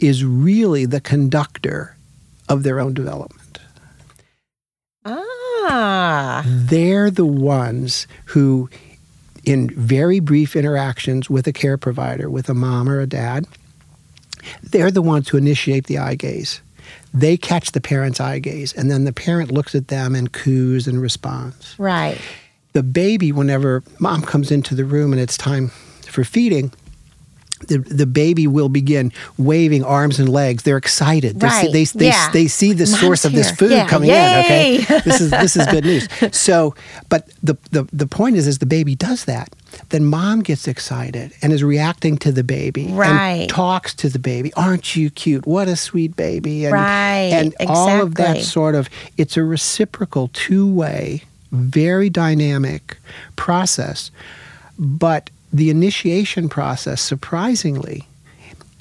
is 0.00 0.24
really 0.24 0.84
the 0.84 1.00
conductor 1.00 1.96
of 2.48 2.62
their 2.64 2.78
own 2.80 2.92
development 2.94 3.58
Ah. 5.04 6.42
they're 6.46 7.10
the 7.10 7.24
ones 7.24 8.06
who, 8.26 8.68
in 9.44 9.70
very 9.70 10.20
brief 10.20 10.56
interactions 10.56 11.30
with 11.30 11.46
a 11.46 11.52
care 11.52 11.76
provider, 11.78 12.28
with 12.28 12.48
a 12.48 12.54
mom 12.54 12.88
or 12.88 13.00
a 13.00 13.06
dad, 13.06 13.46
they're 14.62 14.90
the 14.90 15.02
ones 15.02 15.28
who 15.28 15.36
initiate 15.38 15.86
the 15.86 15.98
eye 15.98 16.14
gaze. 16.16 16.60
They 17.12 17.36
catch 17.36 17.72
the 17.72 17.80
parent's 17.80 18.20
eye 18.20 18.38
gaze, 18.38 18.72
and 18.72 18.90
then 18.90 19.04
the 19.04 19.12
parent 19.12 19.50
looks 19.50 19.74
at 19.74 19.88
them 19.88 20.14
and 20.14 20.32
coos 20.32 20.86
and 20.86 21.00
responds. 21.00 21.74
Right. 21.78 22.20
The 22.72 22.82
baby, 22.84 23.32
whenever 23.32 23.82
mom 23.98 24.22
comes 24.22 24.50
into 24.50 24.74
the 24.74 24.84
room 24.84 25.12
and 25.12 25.20
it's 25.20 25.36
time 25.36 25.68
for 26.06 26.22
feeding, 26.22 26.72
the, 27.68 27.78
the 27.78 28.06
baby 28.06 28.46
will 28.46 28.68
begin 28.70 29.12
waving 29.36 29.84
arms 29.84 30.18
and 30.18 30.28
legs. 30.28 30.62
They're 30.62 30.76
excited. 30.78 31.40
They're 31.40 31.50
Right. 31.50 31.72
they, 31.72 31.84
they, 31.84 32.06
Yeah. 32.06 32.30
they 32.32 32.46
see 32.46 32.72
the 32.72 32.84
Mom's 32.86 33.00
source 33.00 33.24
of 33.26 33.32
this 33.32 33.50
food 33.50 33.72
Yeah. 33.72 33.86
coming 33.86 34.08
Yay. 34.08 34.76
in. 34.76 34.82
Okay, 34.84 35.00
this 35.04 35.20
is 35.20 35.30
this 35.30 35.56
is 35.56 35.66
good 35.66 35.84
news. 35.90 36.08
So, 36.32 36.74
but 37.10 37.28
the, 37.42 37.58
the 37.70 37.86
the 37.92 38.06
point 38.06 38.36
is, 38.36 38.46
is 38.46 38.58
the 38.58 38.66
baby 38.66 38.94
does 38.94 39.26
that, 39.26 39.54
then 39.88 40.04
mom 40.04 40.40
gets 40.42 40.68
excited 40.68 41.32
and 41.42 41.52
is 41.52 41.64
reacting 41.64 42.16
to 42.18 42.30
the 42.30 42.44
baby 42.44 42.86
Right. 42.90 43.10
and 43.42 43.48
talks 43.50 43.94
to 43.94 44.08
the 44.08 44.18
baby. 44.18 44.52
Aren't 44.54 44.94
you 44.94 45.10
cute? 45.10 45.46
What 45.46 45.66
a 45.68 45.76
sweet 45.76 46.14
baby! 46.16 46.66
And, 46.66 46.72
Right. 46.74 47.30
and 47.32 47.54
all 47.66 48.02
of 48.02 48.14
that 48.16 48.42
sort 48.42 48.74
of 48.74 48.88
it's 49.16 49.36
a 49.36 49.42
reciprocal 49.44 50.30
two 50.32 50.66
way, 50.70 51.22
very 51.50 52.08
dynamic 52.10 52.98
process, 53.36 54.10
but 54.78 55.30
the 55.52 55.70
initiation 55.70 56.48
process, 56.48 57.00
surprisingly, 57.02 58.06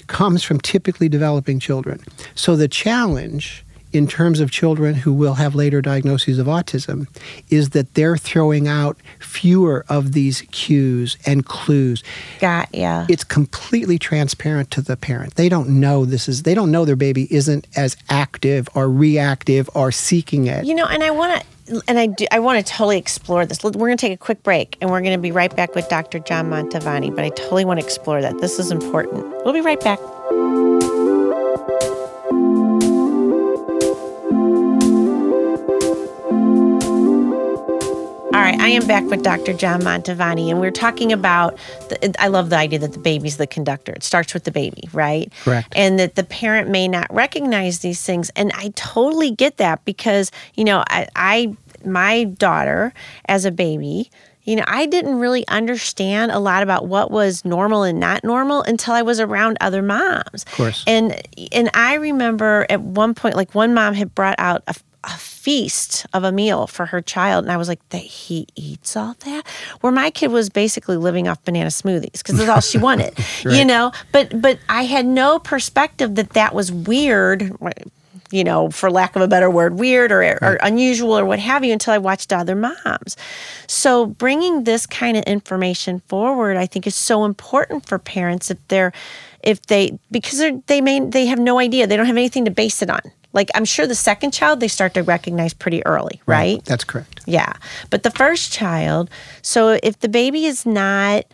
comes 0.08 0.44
from 0.44 0.60
typically 0.60 1.10
developing 1.10 1.60
children. 1.60 2.00
So 2.36 2.56
the 2.56 2.68
challenge 2.68 3.64
in 3.92 4.06
terms 4.06 4.40
of 4.40 4.52
children 4.52 4.94
who 4.94 5.12
will 5.12 5.34
have 5.34 5.56
later 5.56 5.82
diagnoses 5.82 6.38
of 6.38 6.46
autism 6.46 7.08
is 7.50 7.72
that 7.72 7.92
they're 7.96 8.18
throwing 8.18 8.68
out 8.68 8.98
fewer 9.30 9.86
of 9.90 10.14
these 10.14 10.42
cues 10.52 11.18
and 11.26 11.46
clues. 11.46 12.04
Got 12.40 12.74
ya. 12.74 13.06
It's 13.08 13.24
completely 13.24 14.00
transparent 14.00 14.72
to 14.72 14.82
the 14.82 14.98
parent. 14.98 15.36
They 15.36 15.50
don't 15.50 15.70
know 15.80 16.06
this 16.06 16.28
is 16.28 16.44
they 16.44 16.56
don't 16.56 16.72
know 16.72 16.84
their 16.84 16.96
baby 16.96 17.28
isn't 17.34 17.68
as 17.76 17.96
active 18.10 18.68
or 18.74 18.90
reactive 18.90 19.70
or 19.76 19.92
seeking 19.92 20.48
it. 20.48 20.66
You 20.66 20.76
know, 20.76 20.86
and 20.86 21.04
I 21.04 21.12
want 21.12 21.42
to, 21.68 21.84
and 21.88 22.00
I 22.00 22.08
do, 22.08 22.26
I 22.32 22.40
want 22.40 22.66
to 22.66 22.74
totally 22.74 22.98
explore 22.98 23.46
this. 23.46 23.64
We're 23.64 23.72
going 23.72 23.98
to 23.98 24.02
take 24.02 24.14
a 24.14 24.18
quick 24.18 24.42
break, 24.42 24.78
and 24.82 24.90
we're 24.90 25.02
going 25.02 25.14
to 25.14 25.22
be 25.22 25.32
right 25.32 25.56
back 25.56 25.76
with 25.76 25.88
Dr. 25.90 26.20
John 26.20 26.50
Mantovani. 26.50 27.16
But 27.16 27.26
I 27.26 27.30
totally 27.30 27.66
want 27.66 27.80
to 27.80 27.86
explore 27.86 28.22
that. 28.22 28.40
This 28.40 28.58
is 28.58 28.72
important. 28.72 29.24
We'll 29.46 29.54
be 29.54 29.62
right 29.62 29.80
back. 29.80 30.00
I 38.70 38.74
am 38.74 38.86
back 38.86 39.04
with 39.06 39.24
Dr. 39.24 39.52
John 39.54 39.82
Mantovani, 39.82 40.52
and 40.52 40.60
we're 40.60 40.70
talking 40.70 41.12
about. 41.12 41.58
The, 41.90 42.14
I 42.20 42.28
love 42.28 42.52
the 42.52 42.58
idea 42.58 42.78
that 42.78 42.94
the 42.94 43.00
baby's 43.00 43.38
the 43.38 43.48
conductor. 43.48 43.94
It 43.94 44.04
starts 44.04 44.32
with 44.32 44.44
the 44.44 44.52
baby, 44.52 44.88
right? 44.94 45.34
Correct. 45.42 45.74
And 45.76 45.98
that 45.98 46.14
the 46.14 46.24
parent 46.24 46.70
may 46.70 46.88
not 46.88 47.12
recognize 47.12 47.80
these 47.80 48.04
things, 48.04 48.30
and 48.36 48.52
I 48.54 48.72
totally 48.76 49.32
get 49.32 49.58
that 49.58 49.84
because 49.86 50.32
you 50.54 50.64
know, 50.66 50.84
I, 50.88 51.08
I 51.16 51.58
my 51.84 52.26
daughter 52.26 52.94
as 53.26 53.44
a 53.44 53.50
baby, 53.50 54.12
you 54.44 54.56
know, 54.56 54.66
I 54.68 54.86
didn't 54.86 55.18
really 55.18 55.48
understand 55.48 56.32
a 56.32 56.38
lot 56.38 56.62
about 56.62 56.86
what 56.86 57.10
was 57.10 57.44
normal 57.44 57.82
and 57.82 58.00
not 58.00 58.24
normal 58.24 58.62
until 58.62 58.94
I 58.94 59.02
was 59.02 59.20
around 59.20 59.58
other 59.62 59.82
moms. 59.82 60.44
Of 60.44 60.52
course. 60.52 60.84
And 60.86 61.20
and 61.52 61.72
I 61.74 61.96
remember 61.96 62.68
at 62.70 62.82
one 62.82 63.16
point, 63.16 63.36
like 63.36 63.56
one 63.56 63.74
mom 63.74 63.96
had 63.96 64.14
brought 64.14 64.36
out 64.38 64.62
a, 64.68 64.76
a 65.06 65.18
feast 65.40 66.06
of 66.14 66.26
a 66.26 66.32
meal 66.32 66.68
for 66.68 66.86
her 66.88 67.02
child, 67.02 67.46
and 67.46 67.52
I 67.52 67.58
was 67.58 67.70
like, 67.70 67.88
"That 67.90 68.02
he 68.02 68.46
eats 68.56 68.98
all 68.98 69.16
that?" 69.26 69.48
Where 69.80 69.92
my 69.92 70.12
kid 70.12 70.32
was 70.32 70.50
basically 70.50 70.98
living 70.98 71.28
off 71.28 71.44
banana 71.46 71.70
smoothies 71.70 72.20
because 72.20 72.38
that's 72.38 72.50
all 72.50 72.62
she 72.62 72.78
wanted, 72.90 73.18
you 73.46 73.64
know. 73.64 73.92
But 74.12 74.42
but 74.42 74.60
I 74.68 74.84
had 74.84 75.06
no 75.06 75.40
perspective 75.40 76.16
that 76.16 76.32
that 76.32 76.54
was 76.54 76.72
weird. 76.72 77.56
You 78.32 78.44
know, 78.44 78.70
for 78.70 78.92
lack 78.92 79.16
of 79.16 79.24
a 79.24 79.28
better 79.28 79.50
word, 79.50 79.80
weird 79.80 80.12
or, 80.12 80.22
or 80.22 80.60
unusual 80.62 81.18
or 81.18 81.26
what 81.26 81.40
have 81.40 81.64
you, 81.64 81.74
until 81.74 81.96
I 81.96 81.98
watched 81.98 82.32
other 82.32 82.54
moms. 82.54 83.18
So, 83.66 84.06
bringing 84.06 84.66
this 84.66 84.86
kind 84.86 85.18
of 85.18 85.24
information 85.24 86.02
forward, 86.02 86.56
I 86.56 86.68
think, 86.68 86.86
is 86.86 86.94
so 86.94 87.26
important 87.26 87.88
for 87.88 87.98
parents 87.98 88.52
if 88.52 88.60
they're, 88.68 88.94
if 89.42 89.64
they, 89.64 89.98
because 90.12 90.44
they 90.68 90.80
may, 90.80 91.00
they 91.00 91.26
have 91.26 91.40
no 91.40 91.58
idea, 91.58 91.88
they 91.88 91.98
don't 91.98 92.06
have 92.06 92.18
anything 92.18 92.46
to 92.46 92.52
base 92.52 92.84
it 92.84 92.92
on. 92.92 93.02
Like, 93.34 93.50
I'm 93.54 93.66
sure 93.66 93.86
the 93.86 93.96
second 93.96 94.32
child 94.32 94.60
they 94.60 94.68
start 94.68 94.94
to 94.96 95.04
recognize 95.04 95.54
pretty 95.54 95.86
early, 95.86 96.22
right? 96.26 96.64
That's 96.66 96.84
correct. 96.84 97.22
Yeah. 97.26 97.54
But 97.90 98.04
the 98.04 98.12
first 98.12 98.52
child, 98.52 99.10
so 99.42 99.80
if 99.84 100.00
the 100.00 100.10
baby 100.10 100.46
is 100.46 100.66
not 100.66 101.26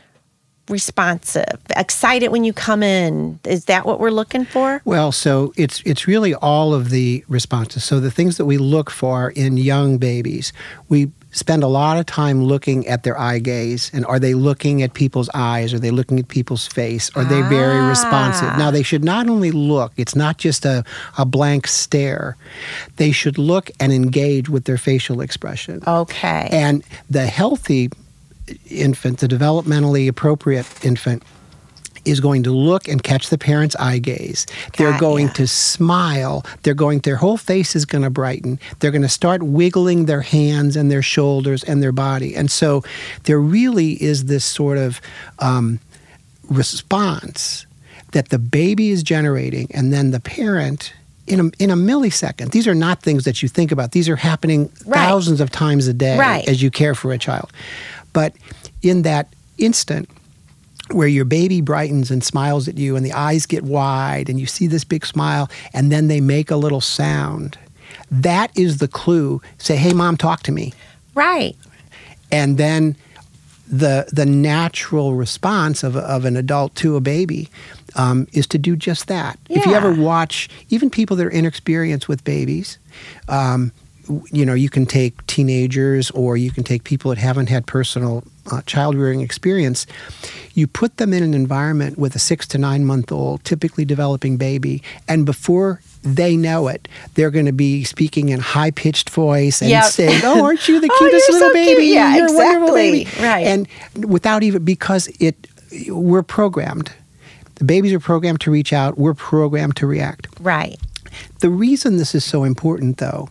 responsive, 0.68 1.60
excited 1.76 2.30
when 2.30 2.44
you 2.44 2.52
come 2.52 2.84
in, 2.84 3.40
is 3.46 3.66
that 3.66 3.86
what 3.86 4.00
we're 4.00 4.10
looking 4.10 4.46
for? 4.46 4.82
Well, 4.84 5.12
so 5.12 5.54
it's 5.56 5.82
it's 5.86 6.08
really 6.08 6.34
all 6.36 6.74
of 6.74 6.90
the 6.90 7.24
responses. 7.28 7.84
So 7.84 8.00
the 8.00 8.12
things 8.12 8.38
that 8.38 8.46
we 8.46 8.58
look 8.58 8.90
for 8.90 9.30
in 9.32 9.58
young 9.58 9.98
babies, 9.98 10.52
we 10.90 11.12
spend 11.36 11.64
a 11.64 11.68
lot 11.68 11.98
of 11.98 12.06
time 12.06 12.46
looking 12.46 12.88
at 12.88 13.04
their 13.04 13.20
eye 13.20 13.40
gaze 13.40 13.92
and 13.94 14.06
are 14.06 14.20
they 14.20 14.34
looking 14.34 14.82
at 14.82 14.94
people's 14.94 15.30
eyes? 15.34 15.74
Are 15.74 15.80
they 15.80 15.92
looking 15.92 16.18
at 16.18 16.30
people's 16.30 16.66
face? 16.66 17.12
Are 17.16 17.26
they 17.26 17.42
very 17.42 17.86
responsive? 17.86 18.48
Ah. 18.54 18.58
now 18.58 18.72
they 18.72 18.84
should 18.84 19.04
not 19.04 19.28
only 19.28 19.52
look 19.52 19.92
it's 19.98 20.16
not 20.16 20.38
just 20.38 20.66
a, 20.66 20.86
a 21.18 21.26
blank 21.26 21.68
stare. 21.68 22.38
They 22.96 23.12
should 23.12 23.38
look 23.38 23.70
and 23.82 23.92
engage 23.92 24.48
with 24.48 24.64
their 24.64 24.78
facial 24.78 25.20
expression. 25.20 25.84
Okay. 25.86 26.48
and 26.52 26.84
the 27.10 27.28
healthy 27.28 27.90
infant, 28.70 29.20
the 29.20 29.28
developmentally 29.28 30.08
appropriate 30.08 30.86
infant, 30.86 31.24
is 32.06 32.20
going 32.20 32.44
to 32.44 32.52
look 32.52 32.88
and 32.88 33.02
catch 33.04 33.30
the 33.30 33.38
parent's 33.38 33.76
eye 33.78 33.98
gaze. 34.00 34.46
They're 34.78 34.98
going 35.00 35.30
to 35.30 35.48
smile. 35.48 36.46
They're 36.64 36.74
going 36.74 37.00
their 37.00 37.16
whole 37.18 37.38
face 37.38 37.76
is 37.76 37.86
going 37.86 38.04
to 38.04 38.10
brighten. 38.10 38.60
They're 38.80 38.92
going 38.92 39.02
to 39.02 39.10
start 39.10 39.44
wiggling 39.44 40.06
their 40.06 40.22
hands 40.22 40.76
and 40.76 40.90
their 40.92 41.02
shoulders 41.02 41.64
and 41.64 41.82
their 41.84 41.92
body. 41.92 42.36
And 42.36 42.50
so 42.52 42.84
there 43.24 43.40
really 43.40 44.02
is 44.02 44.26
this 44.26 44.46
sort 44.46 44.78
of 44.78 45.02
um, 45.40 45.80
response 46.50 47.66
that 48.12 48.30
the 48.30 48.40
baby 48.40 48.90
is 48.90 49.04
generating 49.04 49.68
and 49.74 49.92
then 49.92 50.12
the 50.12 50.20
parent 50.20 50.94
in 51.28 51.40
a, 51.40 51.44
in 51.60 51.72
a 51.72 51.76
millisecond. 51.76 52.52
These 52.52 52.68
are 52.68 52.76
not 52.76 53.02
things 53.02 53.26
that 53.26 53.42
you 53.42 53.50
think 53.50 53.72
about. 53.72 53.92
These 53.92 54.08
are 54.10 54.16
happening 54.16 54.70
Right. 54.86 55.00
thousands 55.00 55.42
of 55.42 55.50
times 55.50 55.88
a 55.88 55.94
day 55.94 56.18
Right. 56.18 56.48
as 56.48 56.62
you 56.62 56.70
care 56.72 56.96
for 56.96 57.12
a 57.12 57.18
child. 57.18 57.52
But 58.14 58.34
in 58.82 59.02
that 59.02 59.28
instant 59.58 60.08
where 60.92 61.08
your 61.08 61.26
baby 61.26 61.62
brightens 61.62 62.12
and 62.12 62.24
smiles 62.24 62.68
at 62.68 62.78
you 62.78 62.96
and 62.96 63.06
the 63.06 63.14
eyes 63.14 63.46
get 63.46 63.64
wide 63.64 64.30
and 64.30 64.40
you 64.40 64.46
see 64.46 64.68
this 64.68 64.84
big 64.84 65.06
smile 65.06 65.50
and 65.74 65.92
then 65.92 66.08
they 66.08 66.22
make 66.22 66.52
a 66.52 66.56
little 66.56 66.82
sound, 66.82 67.58
that 68.12 68.52
is 68.58 68.78
the 68.78 68.88
clue. 68.88 69.42
Say, 69.58 69.76
"Hey 69.78 69.94
mom, 69.94 70.18
talk 70.18 70.44
to 70.44 70.52
me." 70.52 70.74
Right. 71.16 71.56
and 72.32 72.58
then 72.58 72.96
the 73.68 74.08
the 74.12 74.26
natural 74.26 75.16
response 75.16 75.84
of, 75.84 75.96
of 75.96 76.24
an 76.26 76.38
adult 76.38 76.76
to 76.76 76.96
a 76.98 77.02
baby 77.02 77.50
um, 77.96 78.28
is 78.32 78.46
to 78.48 78.58
do 78.60 78.76
just 78.76 79.08
that. 79.08 79.40
If 79.50 79.66
you 79.66 79.74
ever 79.74 79.92
watch 79.94 80.50
even 80.70 80.90
people 80.92 81.18
that 81.18 81.26
are 81.26 81.32
inexperienced 81.32 82.08
with 82.08 82.24
babies, 82.24 82.78
um, 83.28 83.72
you 84.32 84.46
know, 84.46 84.54
you 84.54 84.70
can 84.70 84.86
take 84.86 85.26
teenagers 85.28 86.12
or 86.12 86.38
you 86.38 86.52
can 86.52 86.64
take 86.64 86.84
people 86.84 87.10
that 87.10 87.18
haven't 87.18 87.50
had 87.50 87.66
personal 87.66 88.24
uh, 88.52 88.62
child 88.64 88.96
rearing 88.96 89.22
experience. 89.22 89.88
You 90.54 90.68
put 90.68 90.98
them 90.98 91.12
in 91.14 91.24
an 91.24 91.34
environment 91.34 91.98
with 91.98 92.16
a 92.16 92.20
six 92.20 92.46
to 92.48 92.58
nine 92.58 92.86
month 92.86 93.12
old, 93.12 93.44
typically 93.44 93.84
developing 93.86 94.38
baby, 94.38 94.84
and 95.08 95.26
before 95.26 95.82
they 96.04 96.38
know 96.38 96.68
it, 96.68 96.88
they're 97.16 97.32
going 97.32 97.48
to 97.48 97.52
be 97.52 97.84
speaking 97.84 98.30
in 98.30 98.40
high 98.40 98.70
pitched 98.70 99.10
voice 99.10 99.62
and 99.62 99.72
Yep. 99.72 99.84
saying, 99.86 100.22
"Oh, 100.24 100.44
aren't 100.44 100.68
you 100.68 100.80
the 100.80 100.88
Oh, 100.92 100.98
cutest 101.00 101.28
you're 101.30 101.34
little 101.40 101.50
so 101.50 101.54
baby? 101.54 101.82
cute." 101.82 101.94
Yeah, 101.96 102.16
You're 102.18 102.30
a 102.30 102.34
wonderful 102.34 102.76
exactly. 102.76 103.06
baby." 103.06 103.22
Right. 103.24 103.48
And 103.48 103.68
without 104.08 104.44
even 104.44 104.64
because 104.64 105.08
it, 105.20 105.48
we're 105.90 106.22
programmed. 106.24 106.92
The 107.56 107.64
babies 107.66 107.94
are 107.94 108.00
programmed 108.00 108.42
to 108.42 108.52
reach 108.52 108.72
out. 108.74 108.98
We're 109.00 109.14
programmed 109.16 109.78
to 109.78 109.88
react. 109.88 110.28
Right. 110.40 110.78
The 111.40 111.50
reason 111.50 111.98
this 111.98 112.14
is 112.14 112.24
so 112.26 112.44
important, 112.44 112.98
though, 112.98 113.30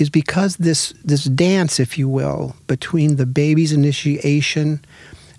is 0.00 0.10
because 0.10 0.56
this 0.56 0.92
this 1.04 1.24
dance, 1.24 1.78
if 1.78 1.98
you 1.98 2.08
will, 2.08 2.56
between 2.66 3.16
the 3.16 3.26
baby's 3.26 3.72
initiation 3.72 4.82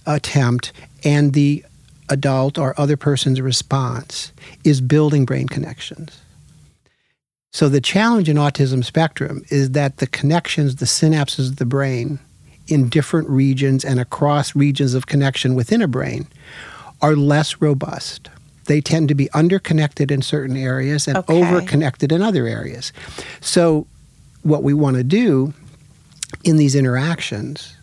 attempt 0.05 0.71
and 1.03 1.33
the 1.33 1.65
adult 2.09 2.57
or 2.57 2.79
other 2.79 2.95
person's 2.97 3.41
response 3.41 4.31
is 4.63 4.79
building 4.79 5.25
brain 5.25 5.47
connections. 5.47 6.21
So 7.51 7.67
the 7.69 7.81
challenge 7.81 8.29
in 8.29 8.37
autism 8.37 8.83
spectrum 8.85 9.43
is 9.49 9.71
that 9.71 9.97
the 9.97 10.07
connections, 10.07 10.77
the 10.77 10.85
synapses 10.85 11.49
of 11.49 11.55
the 11.57 11.65
brain 11.65 12.19
in 12.67 12.87
different 12.87 13.29
regions 13.29 13.83
and 13.83 13.99
across 13.99 14.55
regions 14.55 14.93
of 14.93 15.07
connection 15.07 15.55
within 15.55 15.81
a 15.81 15.87
brain 15.87 16.27
are 17.01 17.15
less 17.15 17.59
robust. 17.61 18.29
They 18.65 18.79
tend 18.79 19.09
to 19.09 19.15
be 19.15 19.27
underconnected 19.33 20.11
in 20.11 20.21
certain 20.21 20.55
areas 20.55 21.07
and 21.07 21.17
Okay. 21.17 21.41
overconnected 21.41 22.11
in 22.11 22.21
other 22.21 22.47
areas. 22.47 22.93
So 23.41 23.87
what 24.43 24.63
we 24.63 24.73
want 24.73 24.97
to 24.97 25.03
do 25.03 25.53
in 26.43 26.57
these 26.57 26.75
interactions 26.75 27.75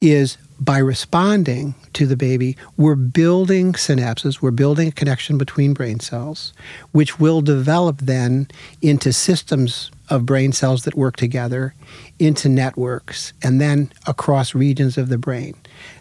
is 0.00 0.36
by 0.60 0.78
responding 0.78 1.74
to 1.94 2.06
the 2.06 2.16
baby, 2.16 2.56
we're 2.76 2.94
building 2.94 3.72
synapses, 3.72 4.40
we're 4.40 4.50
building 4.50 4.88
a 4.88 4.92
connection 4.92 5.36
between 5.36 5.74
brain 5.74 6.00
cells, 6.00 6.52
which 6.92 7.18
will 7.18 7.40
develop 7.40 7.98
then 7.98 8.46
into 8.80 9.12
systems 9.12 9.90
of 10.10 10.26
brain 10.26 10.52
cells 10.52 10.84
that 10.84 10.94
work 10.94 11.16
together, 11.16 11.74
into 12.18 12.48
networks, 12.48 13.32
and 13.42 13.60
then 13.60 13.90
across 14.06 14.54
regions 14.54 14.96
of 14.96 15.08
the 15.08 15.18
brain. 15.18 15.54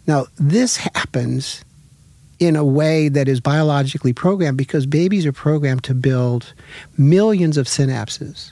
Now, 0.05 0.27
this 0.37 0.77
happens 0.77 1.63
in 2.39 2.55
a 2.55 2.65
way 2.65 3.07
that 3.09 3.27
is 3.27 3.39
biologically 3.39 4.13
programmed 4.13 4.57
because 4.57 4.85
babies 4.85 5.25
are 5.25 5.33
programmed 5.33 5.83
to 5.85 5.93
build 5.93 6.53
millions 6.97 7.57
of 7.57 7.67
synapses 7.67 8.51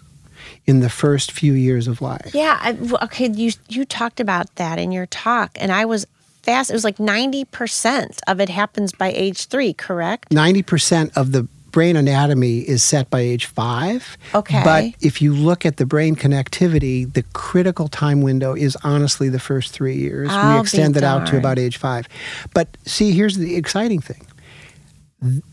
in 0.65 0.80
the 0.80 0.89
first 0.89 1.32
few 1.32 1.53
years 1.53 1.88
of 1.88 2.01
life. 2.01 2.32
Yeah. 2.34 2.58
I, 2.62 2.77
okay. 3.03 3.29
You 3.29 3.51
you 3.68 3.85
talked 3.85 4.20
about 4.20 4.55
that 4.55 4.79
in 4.79 4.92
your 4.92 5.05
talk, 5.07 5.51
and 5.59 5.72
I 5.72 5.85
was 5.85 6.05
fast. 6.44 6.70
It 6.70 6.74
was 6.74 6.83
like 6.83 7.00
ninety 7.00 7.46
percent 7.46 8.22
of 8.27 8.40
it 8.40 8.50
happens 8.50 8.92
by 8.92 9.12
age 9.12 9.46
three. 9.48 9.74
Correct. 9.74 10.29
90% 10.29 11.16
of 11.18 11.31
the 11.31 11.48
brain 11.72 11.96
anatomy 11.96 12.59
is 12.59 12.83
set 12.83 13.09
by 13.09 13.22
age 13.22 13.46
five. 13.46 14.18
Okay. 14.35 14.62
But 14.64 14.85
if 15.00 15.22
you 15.22 15.33
look 15.33 15.66
at 15.66 15.77
the 15.77 15.85
brain 15.85 16.16
connectivity, 16.16 17.12
the 17.12 17.24
critical 17.33 17.88
time 17.88 18.22
window 18.22 18.53
is 18.53 18.77
honestly 18.83 19.29
the 19.29 19.40
first 19.40 19.72
three 19.72 19.96
years. 19.96 20.29
I'll 20.31 20.55
we 20.55 20.62
extend 20.62 20.98
it 20.98 21.03
out 21.03 21.27
to 21.27 21.38
about 21.38 21.57
age 21.57 21.77
five. 21.77 22.07
But 22.53 22.77
see, 22.85 23.12
here's 23.12 23.38
the 23.38 23.55
exciting 23.55 24.01
thing. 24.01 24.27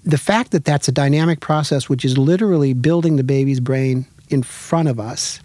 The 0.04 0.18
fact 0.18 0.50
that 0.52 0.64
that's 0.64 0.88
a 0.88 0.92
dynamic 0.92 1.40
process, 1.40 1.88
which 1.88 2.04
is 2.04 2.16
literally 2.16 2.72
building 2.72 3.16
the 3.16 3.24
baby's 3.24 3.60
brain 3.60 4.06
in 4.30 4.42
front 4.42 4.88
of 4.88 4.98
us, 5.00 5.40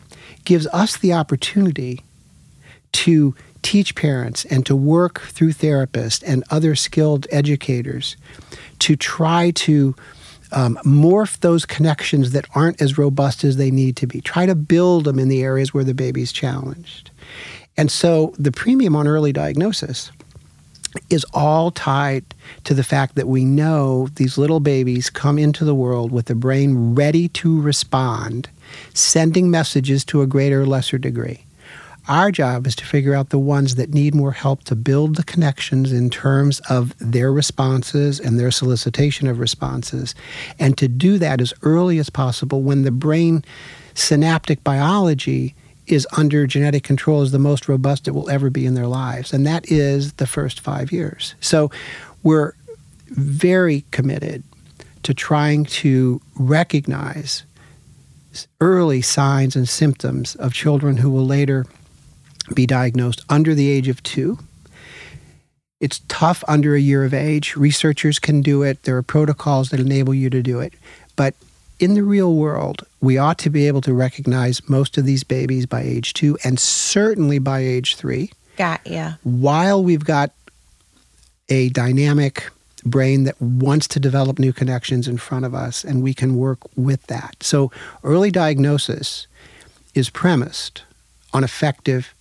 gives 0.45 0.67
us 0.67 0.97
the 0.97 1.13
opportunity 1.13 2.01
to 2.91 3.35
teach 3.61 3.95
parents 3.95 4.45
and 4.45 4.65
to 4.65 4.75
work 4.75 5.21
through 5.21 5.53
therapists 5.53 6.23
and 6.25 6.43
other 6.51 6.75
skilled 6.75 7.25
educators 7.31 8.17
to 8.79 8.95
try 8.95 9.51
to 9.51 9.95
um, 10.51 10.77
morph 10.85 11.39
those 11.39 11.65
connections 11.65 12.31
that 12.31 12.45
aren't 12.53 12.81
as 12.81 12.97
robust 12.97 13.43
as 13.43 13.57
they 13.57 13.71
need 13.71 13.95
to 13.97 14.05
be. 14.05 14.21
Try 14.21 14.45
to 14.45 14.55
build 14.55 15.05
them 15.05 15.17
in 15.17 15.29
the 15.29 15.41
areas 15.41 15.73
where 15.73 15.83
the 15.83 15.93
baby's 15.93 16.31
challenged. 16.31 17.09
And 17.75 17.91
so 17.91 18.33
the 18.37 18.51
premium 18.51 18.95
on 18.95 19.07
early 19.07 19.33
diagnosis 19.33 20.11
is 21.09 21.25
all 21.33 21.71
tied 21.71 22.23
to 22.65 22.75
the 22.75 22.83
fact 22.83 23.15
that 23.15 23.27
we 23.27 23.45
know 23.45 24.09
these 24.15 24.37
little 24.37 24.59
babies 24.59 25.09
come 25.09 25.39
into 25.39 25.65
the 25.65 25.73
world 25.73 26.11
with 26.11 26.29
a 26.29 26.35
brain 26.35 26.93
ready 26.93 27.27
to 27.29 27.59
respond, 27.59 28.47
sending 28.93 29.49
messages 29.49 30.03
to 30.05 30.21
a 30.21 30.27
greater 30.27 30.61
or 30.61 30.65
lesser 30.65 30.97
degree. 30.97 31.45
Our 32.07 32.31
job 32.31 32.67
is 32.67 32.75
to 32.75 32.85
figure 32.85 33.15
out 33.15 33.29
the 33.29 33.39
ones 33.39 33.75
that 33.75 33.93
need 33.93 34.13
more 34.13 34.33
help 34.33 34.65
to 34.65 34.75
build 34.75 35.15
the 35.15 35.23
connections 35.23 35.93
in 35.93 36.09
terms 36.09 36.59
of 36.69 36.93
their 36.99 37.31
responses 37.31 38.19
and 38.19 38.37
their 38.37 38.51
solicitation 38.51 39.27
of 39.27 39.39
responses, 39.39 40.13
and 40.59 40.77
to 40.77 40.89
do 40.89 41.17
that 41.19 41.39
as 41.39 41.53
early 41.61 41.99
as 41.99 42.09
possible 42.09 42.61
when 42.61 42.81
the 42.81 42.91
brain 42.91 43.45
synaptic 43.93 44.63
biology 44.65 45.55
is 45.87 46.07
under 46.17 46.45
genetic 46.45 46.83
control 46.83 47.21
is 47.21 47.31
the 47.31 47.39
most 47.39 47.69
robust 47.69 48.07
it 48.07 48.11
will 48.11 48.29
ever 48.29 48.49
be 48.49 48.65
in 48.65 48.73
their 48.73 48.87
lives. 48.87 49.33
And 49.33 49.45
that 49.45 49.69
is 49.71 50.13
the 50.13 50.27
first 50.27 50.59
five 50.59 50.91
years. 50.91 51.35
So 51.39 51.71
we're 52.21 52.53
very 53.07 53.85
committed 53.91 54.43
to 55.03 55.13
trying 55.13 55.65
to 55.65 56.21
recognize 56.35 57.43
early 58.59 59.01
signs 59.01 59.55
and 59.55 59.67
symptoms 59.67 60.35
of 60.35 60.53
children 60.53 60.97
who 60.97 61.09
will 61.09 61.25
later 61.25 61.65
be 62.53 62.65
diagnosed 62.65 63.23
under 63.29 63.55
the 63.55 63.69
age 63.69 63.87
of 63.87 64.01
two. 64.03 64.39
It's 65.79 66.01
tough 66.07 66.43
under 66.47 66.75
a 66.75 66.79
year 66.79 67.03
of 67.03 67.13
age. 67.13 67.55
Researchers 67.55 68.19
can 68.19 68.41
do 68.41 68.63
it. 68.63 68.83
There 68.83 68.95
are 68.97 69.03
protocols 69.03 69.69
that 69.69 69.79
enable 69.79 70.13
you 70.13 70.29
to 70.29 70.41
do 70.41 70.59
it. 70.59 70.73
But 71.15 71.35
in 71.79 71.93
the 71.93 72.03
real 72.03 72.33
world, 72.35 72.83
we 73.01 73.17
ought 73.17 73.37
to 73.39 73.49
be 73.49 73.67
able 73.67 73.81
to 73.81 73.93
recognize 73.93 74.67
most 74.69 74.97
of 74.97 75.05
these 75.05 75.23
babies 75.23 75.65
by 75.65 75.81
age 75.81 76.13
two 76.13 76.37
and 76.43 76.59
certainly 76.59 77.39
by 77.39 77.59
age 77.59 77.95
three 77.95 78.31
Got 78.57 78.85
ya. 78.87 79.13
while 79.23 79.83
we've 79.83 80.05
got 80.05 80.31
a 81.49 81.69
dynamic 81.69 82.49
brain 82.85 83.23
that 83.23 83.41
wants 83.41 83.87
to 83.89 83.99
develop 83.99 84.39
new 84.39 84.53
connections 84.53 85.07
in 85.07 85.17
front 85.17 85.45
of 85.45 85.53
us 85.53 85.83
and 85.83 86.03
we 86.03 86.13
can 86.13 86.35
work 86.35 86.59
with 86.75 87.03
that. 87.07 87.35
So 87.41 87.71
early 88.03 88.31
diagnosis 88.31 89.27
is 89.95 90.09
premised 90.09 90.83
on 91.33 91.43
effective 91.43 92.13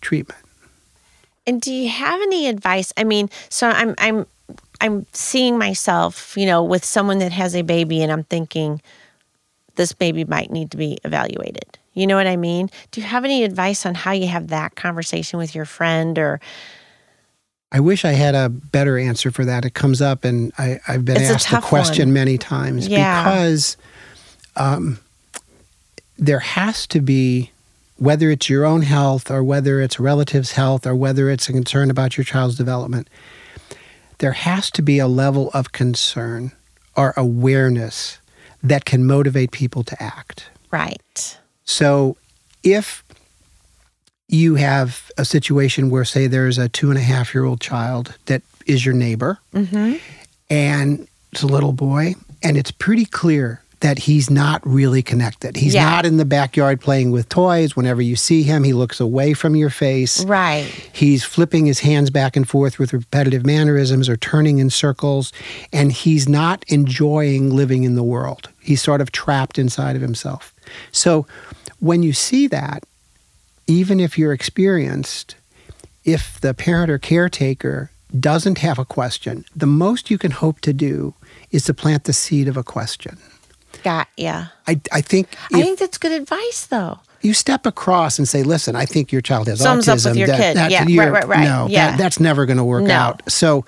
treatment. 0.00 0.40
And 1.46 1.60
do 1.60 1.72
you 1.72 1.88
have 1.88 2.20
any 2.20 2.48
advice? 2.48 2.92
I 2.96 3.04
mean, 3.04 3.30
so 3.48 3.68
I'm 3.68 3.94
I'm 3.98 4.26
I'm 4.80 5.06
seeing 5.12 5.58
myself, 5.58 6.36
you 6.36 6.46
know, 6.46 6.62
with 6.62 6.84
someone 6.84 7.18
that 7.18 7.32
has 7.32 7.54
a 7.54 7.62
baby 7.62 8.02
and 8.02 8.12
I'm 8.12 8.24
thinking 8.24 8.80
this 9.76 9.92
baby 9.92 10.24
might 10.24 10.50
need 10.50 10.70
to 10.72 10.76
be 10.76 10.98
evaluated. 11.04 11.78
You 11.94 12.06
know 12.06 12.16
what 12.16 12.26
I 12.26 12.36
mean? 12.36 12.70
Do 12.92 13.00
you 13.00 13.06
have 13.06 13.24
any 13.24 13.44
advice 13.44 13.84
on 13.84 13.94
how 13.94 14.12
you 14.12 14.28
have 14.28 14.48
that 14.48 14.76
conversation 14.76 15.38
with 15.38 15.54
your 15.54 15.64
friend 15.64 16.18
or 16.18 16.40
I 17.72 17.80
wish 17.80 18.04
I 18.04 18.12
had 18.12 18.34
a 18.34 18.48
better 18.48 18.98
answer 18.98 19.30
for 19.30 19.44
that. 19.44 19.64
It 19.64 19.74
comes 19.74 20.02
up, 20.02 20.24
and 20.24 20.52
I, 20.58 20.80
I've 20.88 21.04
been 21.04 21.16
It's 21.18 21.30
asked 21.30 21.50
the 21.50 21.60
question 21.60 22.08
one. 22.08 22.14
many 22.14 22.36
times 22.38 22.88
Yeah. 22.88 23.22
because 23.22 23.76
um, 24.56 24.98
there 26.18 26.40
has 26.40 26.86
to 26.88 27.00
be, 27.00 27.52
whether 27.96 28.30
it's 28.30 28.48
your 28.48 28.64
own 28.64 28.82
health 28.82 29.30
or 29.30 29.44
whether 29.44 29.80
it's 29.80 29.98
a 29.98 30.02
relatives' 30.02 30.52
health 30.52 30.86
or 30.86 30.94
whether 30.96 31.30
it's 31.30 31.48
a 31.48 31.52
concern 31.52 31.90
about 31.90 32.16
your 32.16 32.24
child's 32.24 32.56
development, 32.56 33.08
there 34.18 34.32
has 34.32 34.70
to 34.72 34.82
be 34.82 34.98
a 34.98 35.06
level 35.06 35.50
of 35.54 35.70
concern 35.72 36.52
or 36.96 37.14
awareness 37.16 38.18
that 38.62 38.84
can 38.84 39.04
motivate 39.06 39.52
people 39.52 39.84
to 39.84 40.02
act. 40.02 40.50
Right. 40.72 41.38
So 41.64 42.16
if 42.64 43.04
you 44.32 44.54
have 44.56 45.10
a 45.18 45.24
situation 45.24 45.90
where, 45.90 46.04
say, 46.04 46.26
there's 46.26 46.58
a 46.58 46.68
two 46.68 46.90
and 46.90 46.98
a 46.98 47.02
half 47.02 47.34
year 47.34 47.44
old 47.44 47.60
child 47.60 48.14
that 48.26 48.42
is 48.66 48.84
your 48.84 48.94
neighbor, 48.94 49.38
Mm-hmm. 49.54 49.94
and 50.48 51.08
it's 51.32 51.42
a 51.42 51.46
little 51.46 51.72
boy, 51.72 52.14
and 52.42 52.56
it's 52.56 52.70
pretty 52.70 53.04
clear 53.04 53.62
that 53.80 53.98
he's 54.00 54.28
not 54.28 54.60
really 54.66 55.00
connected. 55.02 55.56
He's 55.56 55.72
Yeah. 55.72 55.88
not 55.88 56.04
in 56.04 56.18
the 56.18 56.26
backyard 56.26 56.82
playing 56.82 57.12
with 57.12 57.30
toys. 57.30 57.74
Whenever 57.74 58.02
you 58.02 58.14
see 58.14 58.42
him, 58.42 58.62
he 58.62 58.74
looks 58.74 59.00
away 59.00 59.32
from 59.32 59.56
your 59.56 59.70
face. 59.70 60.22
Right. 60.24 60.66
He's 60.92 61.24
flipping 61.24 61.64
his 61.64 61.78
hands 61.80 62.10
back 62.10 62.36
and 62.36 62.46
forth 62.46 62.78
with 62.78 62.92
repetitive 62.92 63.46
mannerisms 63.46 64.06
or 64.06 64.18
turning 64.18 64.58
in 64.58 64.68
circles, 64.68 65.32
and 65.72 65.92
he's 65.92 66.28
not 66.28 66.62
enjoying 66.68 67.56
living 67.56 67.84
in 67.84 67.94
the 67.94 68.02
world. 68.02 68.50
He's 68.60 68.82
sort 68.82 69.00
of 69.00 69.12
trapped 69.12 69.58
inside 69.58 69.96
of 69.96 70.02
himself. 70.02 70.52
So 70.92 71.26
when 71.78 72.02
you 72.02 72.12
see 72.12 72.48
that, 72.48 72.84
even 73.70 74.00
if 74.00 74.18
you're 74.18 74.32
experienced, 74.32 75.36
if 76.04 76.40
the 76.40 76.52
parent 76.54 76.90
or 76.90 76.98
caretaker 76.98 77.90
doesn't 78.18 78.58
have 78.58 78.78
a 78.78 78.84
question, 78.84 79.44
the 79.54 79.66
most 79.66 80.10
you 80.10 80.18
can 80.18 80.32
hope 80.32 80.60
to 80.62 80.72
do 80.72 81.14
is 81.52 81.64
to 81.64 81.74
plant 81.74 82.04
the 82.04 82.12
seed 82.12 82.48
of 82.48 82.56
a 82.56 82.62
question. 82.64 83.18
Got 83.84 84.08
ya. 84.16 84.46
I, 84.66 84.80
I 84.92 85.00
think 85.00 85.28
I 85.52 85.62
think 85.62 85.78
that's 85.78 85.96
good 85.98 86.12
advice, 86.12 86.66
though. 86.66 86.98
you 87.22 87.32
step 87.34 87.66
across 87.66 88.18
and 88.18 88.26
say, 88.28 88.42
"Listen, 88.42 88.74
I 88.74 88.84
think 88.86 89.12
your 89.12 89.20
child 89.22 89.46
has 89.46 89.60
Sums 89.60 89.88
up 89.88 89.96
with 90.04 90.16
your 90.16 90.26
that- 90.26 90.40
kid. 90.40 90.56
that's- 90.56 90.88
Yeah, 90.88 91.00
right, 91.02 91.12
right, 91.12 91.28
right. 91.28 91.44
No, 91.44 91.66
Yeah. 91.70 91.90
that, 91.92 91.98
that's 91.98 92.18
never 92.18 92.46
going 92.46 92.56
to 92.58 92.64
work 92.64 92.82
No. 92.84 92.94
out. 92.94 93.22
So, 93.30 93.64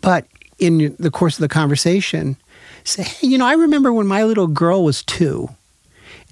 but 0.00 0.26
in 0.58 0.94
the 1.00 1.10
course 1.10 1.34
of 1.34 1.40
the 1.40 1.48
conversation, 1.48 2.36
say, 2.84 3.02
"Hey, 3.02 3.26
you 3.28 3.38
know, 3.38 3.46
I 3.46 3.54
remember 3.54 3.92
when 3.92 4.06
my 4.06 4.22
little 4.24 4.46
girl 4.46 4.84
was 4.84 5.02
two, 5.02 5.48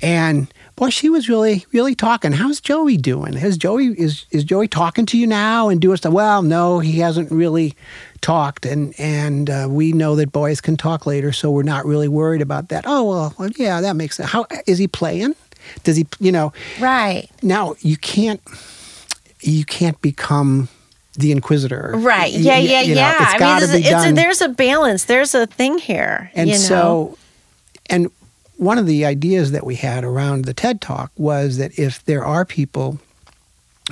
and 0.01 0.46
boy, 0.77 0.91
she 0.91 1.09
was 1.09 1.29
really, 1.29 1.65
really 1.73 1.95
talking. 1.95 2.33
How's 2.33 2.61
Joey 2.61 2.97
doing? 2.97 3.35
Has 3.35 3.57
Joey 3.57 3.89
is 3.99 4.27
is 4.31 4.45
Joey 4.45 4.69
talking 4.69 5.07
to 5.07 5.19
you 5.19 5.27
now 5.27 5.69
and 5.69 5.81
doing 5.81 5.97
stuff? 5.97 6.13
Well, 6.13 6.43
no, 6.43 6.79
he 6.79 6.99
hasn't 6.99 7.31
really 7.31 7.75
talked, 8.21 8.67
and 8.67 8.95
and 8.99 9.51
uh, 9.51 9.67
we 9.71 9.93
know 9.93 10.17
that 10.17 10.33
boys 10.33 10.61
can 10.61 10.77
talk 10.77 11.07
later, 11.07 11.33
so 11.33 11.51
we're 11.51 11.63
not 11.63 11.85
really 11.85 12.09
worried 12.09 12.43
about 12.43 12.69
that. 12.69 12.85
Oh 12.87 13.05
well, 13.05 13.35
well 13.39 13.51
yeah, 13.57 13.81
that 13.81 13.97
makes 13.97 14.17
sense. 14.17 14.31
How 14.31 14.47
is 14.67 14.79
he 14.79 14.89
playing? 14.89 15.35
Does 15.85 15.97
he, 15.97 16.07
you 16.19 16.33
know? 16.33 16.53
Right. 16.81 17.29
Now 17.43 17.77
you 17.81 17.97
can't 17.97 18.41
you 19.41 19.65
can't 19.65 20.01
become 20.03 20.69
the 21.15 21.33
inquisitor. 21.33 21.93
Right. 21.95 22.33
Yeah, 22.33 22.59
yeah, 22.59 22.81
you 22.81 22.95
know, 22.95 23.01
yeah. 23.01 23.17
I 23.19 23.61
mean, 23.61 23.83
be 23.83 23.89
it's 23.89 24.07
a, 24.07 24.13
there's 24.13 24.41
a 24.41 24.49
balance. 24.49 25.05
There's 25.05 25.35
a 25.35 25.47
thing 25.47 25.79
here. 25.79 26.31
and 26.35 26.49
you 26.49 26.55
know? 26.55 26.61
so, 26.61 27.19
and 27.91 28.11
one 28.62 28.79
of 28.79 28.87
the 28.87 29.05
ideas 29.05 29.51
that 29.51 29.66
we 29.66 29.75
had 29.75 30.05
around 30.05 30.44
the 30.44 30.55
TED 30.55 30.81
Talk 30.81 31.11
was 31.16 31.57
that 31.57 31.77
if 31.77 32.05
there 32.05 32.25
are 32.25 32.44
people 32.44 33.01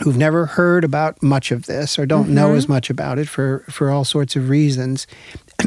who've 0.02 0.16
never 0.16 0.46
heard 0.46 0.84
about 0.84 1.20
much 1.20 1.50
of 1.50 1.66
this 1.66 1.98
or 1.98 2.06
don't 2.06 2.28
know 2.28 2.48
Mm-hmm. 2.48 2.56
as 2.58 2.68
much 2.68 2.88
about 2.88 3.18
it 3.18 3.28
for 3.28 3.64
for 3.68 3.90
all 3.90 4.04
sorts 4.04 4.36
of 4.36 4.48
reasons, 4.48 5.08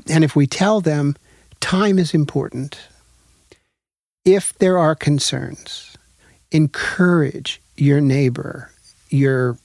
and 0.07 0.23
if 0.23 0.35
we 0.35 0.47
tell 0.47 0.79
them 0.79 1.17
time 1.59 1.99
is 1.99 2.13
important, 2.13 2.79
if 4.23 4.53
there 4.59 4.77
are 4.77 4.95
concerns, 4.95 5.97
encourage 6.51 7.61
your 7.75 7.99
neighbor, 7.99 8.71
your 9.09 9.57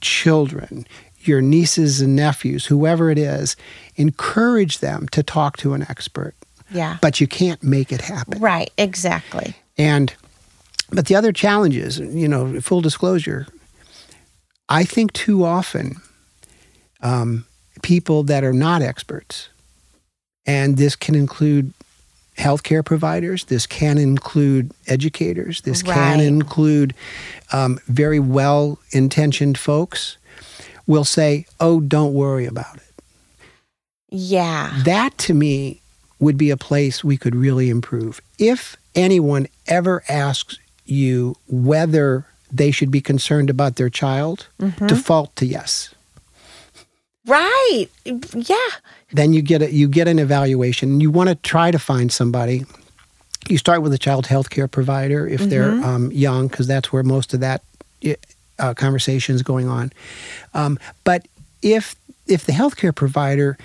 children, 0.00 0.86
your 1.20 1.40
nieces 1.42 2.00
and 2.00 2.14
nephews, 2.14 2.66
whoever 2.66 3.10
it 3.10 3.18
is, 3.18 3.56
encourage 3.96 4.78
them 4.78 5.08
to 5.08 5.22
talk 5.22 5.56
to 5.56 5.74
an 5.74 5.82
expert. 5.88 6.34
Yeah. 6.70 6.98
But 7.00 7.20
you 7.20 7.26
can't 7.26 7.62
make 7.62 7.92
it 7.92 8.00
happen. 8.00 8.40
Right. 8.40 8.70
Exactly. 8.78 9.54
And 9.76 10.12
but 10.90 11.06
the 11.06 11.14
other 11.14 11.32
challenge 11.32 11.76
is, 11.76 11.98
you 11.98 12.28
know, 12.28 12.60
full 12.60 12.80
disclosure, 12.80 13.46
I 14.68 14.84
think 14.84 15.12
too 15.12 15.44
often 15.44 15.96
um, 17.00 17.46
people 17.82 18.22
that 18.24 18.44
are 18.44 18.52
not 18.52 18.82
experts, 18.82 19.48
and 20.46 20.76
this 20.76 20.94
can 20.96 21.14
include 21.14 21.72
healthcare 22.38 22.84
providers, 22.84 23.44
this 23.44 23.66
can 23.66 23.98
include 23.98 24.72
educators, 24.86 25.60
this 25.62 25.82
can 25.82 26.20
include 26.20 26.94
um, 27.52 27.78
very 27.86 28.18
well 28.18 28.78
intentioned 28.90 29.58
folks, 29.58 30.16
will 30.86 31.04
say, 31.04 31.46
oh, 31.60 31.80
don't 31.80 32.12
worry 32.12 32.46
about 32.46 32.76
it. 32.76 32.82
Yeah. 34.08 34.80
That 34.84 35.16
to 35.18 35.34
me 35.34 35.80
would 36.24 36.36
be 36.38 36.50
a 36.50 36.56
place 36.56 37.04
we 37.04 37.16
could 37.16 37.34
really 37.46 37.68
improve. 37.70 38.20
If 38.38 38.76
anyone 38.94 39.46
ever 39.66 40.02
asks 40.08 40.58
you 40.86 41.36
whether 41.48 42.24
they 42.52 42.70
should 42.70 42.90
be 42.90 43.00
concerned 43.00 43.50
about 43.50 43.76
their 43.76 43.90
child, 43.90 44.46
Mm-hmm. 44.60 44.86
default 44.86 45.34
to 45.36 45.44
yes. 45.46 45.94
Right. 47.26 47.86
Yeah. 48.04 48.56
Then 49.12 49.32
you 49.32 49.42
get 49.42 49.62
a, 49.62 49.72
you 49.72 49.88
get 49.88 50.08
an 50.08 50.18
evaluation. 50.18 51.00
You 51.00 51.10
want 51.10 51.28
to 51.30 51.36
try 51.36 51.70
to 51.70 51.78
find 51.78 52.12
somebody. 52.12 52.64
You 53.48 53.56
start 53.58 53.82
with 53.82 53.92
a 53.94 53.98
child 53.98 54.26
health 54.26 54.50
care 54.50 54.68
provider 54.68 55.26
if 55.26 55.40
they're 55.40 55.70
Mm-hmm. 55.72 55.84
um, 55.84 56.12
young, 56.12 56.48
because 56.48 56.66
that's 56.66 56.92
where 56.92 57.02
most 57.02 57.34
of 57.34 57.40
that 57.40 57.62
uh, 58.58 58.74
conversation 58.74 59.34
is 59.34 59.42
going 59.42 59.68
on. 59.68 59.92
Um, 60.52 60.78
but 61.04 61.26
if 61.62 61.94
if 62.26 62.44
the 62.46 62.52
healthcare 62.52 62.94
provider 62.94 63.56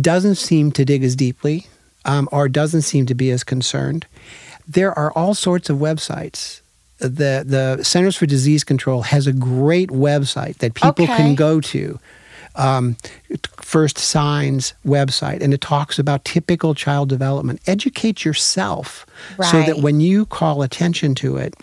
doesn't 0.00 0.36
seem 0.36 0.72
to 0.72 0.84
dig 0.84 1.02
as 1.04 1.14
deeply 1.16 1.66
um, 2.04 2.28
or 2.32 2.48
doesn't 2.48 2.82
seem 2.82 3.06
to 3.06 3.14
be 3.14 3.30
as 3.30 3.44
concerned, 3.44 4.06
there 4.68 4.96
are 4.98 5.12
all 5.12 5.34
sorts 5.34 5.68
of 5.70 5.78
websites. 5.78 6.60
The 6.98 7.44
the 7.46 7.82
Centers 7.82 8.16
for 8.16 8.26
Disease 8.26 8.62
Control 8.64 9.02
has 9.02 9.26
a 9.26 9.32
great 9.32 9.88
website 9.90 10.58
that 10.58 10.74
people 10.74 11.04
Okay. 11.04 11.16
can 11.16 11.34
go 11.34 11.60
to. 11.60 11.98
Um, 12.56 12.96
First 13.62 13.96
Signs 13.96 14.74
website, 14.84 15.40
and 15.40 15.54
it 15.54 15.60
talks 15.60 15.98
about 16.00 16.24
typical 16.24 16.74
child 16.74 17.08
development. 17.08 17.60
Educate 17.66 18.24
yourself 18.24 19.06
so 19.40 19.62
that 19.62 19.78
when 19.78 20.00
you 20.00 20.26
call 20.26 20.62
attention 20.62 21.14
to 21.16 21.36
it, 21.36 21.54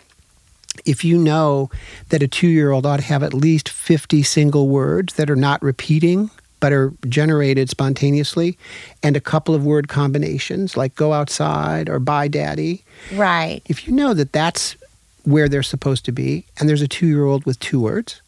if 0.86 1.04
you 1.04 1.17
know 1.17 1.69
that 2.10 2.23
a 2.23 2.28
two 2.28 2.47
year 2.47 2.71
old 2.71 2.86
ought 2.86 2.97
to 2.97 3.04
have 3.04 3.21
at 3.21 3.34
least 3.34 3.67
50 3.67 4.23
single 4.23 4.69
words 4.69 5.15
that 5.15 5.30
are 5.30 5.36
not 5.36 5.62
repeating 5.62 6.30
but 6.60 6.74
are 6.74 6.91
generated 7.08 7.70
spontaneously, 7.70 8.58
and 9.04 9.15
a 9.15 9.22
couple 9.22 9.54
of 9.54 9.63
word 9.65 9.88
combinations 9.88 10.76
like 10.76 10.96
go 10.96 11.13
outside 11.13 11.88
or 11.89 12.00
bye 12.00 12.28
daddy, 12.28 12.84
Right. 13.13 13.62
if 13.65 13.88
you 13.88 13.93
know 13.93 14.13
that 14.13 14.32
that's 14.34 14.76
where 15.24 15.48
they're 15.50 15.63
supposed 15.63 16.06
to 16.06 16.12
be, 16.12 16.46
and 16.60 16.67
there's 16.67 16.82
a 16.82 16.88
two 16.88 17.08
year 17.08 17.26
old 17.26 17.46
with 17.46 17.60
two 17.60 17.80
words 17.82 18.22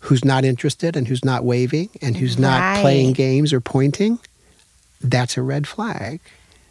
who's 0.00 0.24
not 0.24 0.44
interested 0.44 0.96
and 0.96 1.08
who's 1.08 1.24
not 1.24 1.44
waving 1.44 1.88
and 2.02 2.16
who's 2.16 2.38
not 2.38 2.60
Right. 2.60 2.80
playing 2.82 3.12
games 3.14 3.52
or 3.52 3.60
pointing, 3.60 4.18
that's 5.00 5.36
a 5.36 5.42
red 5.42 5.66
flag. 5.66 6.20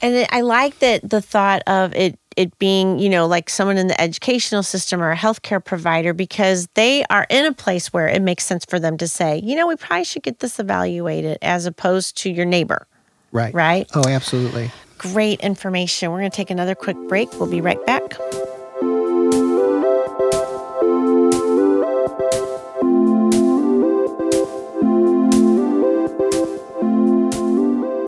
And 0.01 0.27
I 0.31 0.41
like 0.41 0.79
that 0.79 1.09
the 1.09 1.21
thought 1.21 1.61
of 1.67 1.93
it 1.95 2.19
it 2.35 2.57
being, 2.59 2.99
you 2.99 3.09
know, 3.09 3.27
like 3.27 3.49
someone 3.49 3.77
in 3.77 3.87
the 3.87 3.99
educational 3.99 4.63
system 4.63 5.01
or 5.01 5.11
a 5.11 5.15
healthcare 5.15 5.63
provider 5.63 6.13
because 6.13 6.67
they 6.73 7.05
are 7.09 7.25
in 7.29 7.45
a 7.45 7.53
place 7.53 7.93
where 7.93 8.07
it 8.07 8.21
makes 8.21 8.43
sense 8.45 8.65
for 8.65 8.79
them 8.79 8.97
to 8.97 9.07
say, 9.07 9.39
you 9.43 9.55
know, 9.55 9.67
we 9.67 9.75
probably 9.75 10.03
should 10.03 10.23
get 10.23 10.39
this 10.39 10.59
evaluated 10.59 11.37
as 11.41 11.65
opposed 11.65 12.17
to 12.17 12.29
your 12.29 12.45
neighbor, 12.45 12.87
Right. 13.31 13.53
right? 13.53 13.89
Oh, 13.95 14.07
absolutely. 14.07 14.71
Great 14.97 15.39
information. 15.41 16.11
We're 16.11 16.19
going 16.19 16.31
to 16.31 16.35
take 16.35 16.49
another 16.49 16.75
quick 16.75 16.97
break. 17.07 17.31
We'll 17.39 17.49
be 17.49 17.61
right 17.61 17.83
back. 17.85 18.13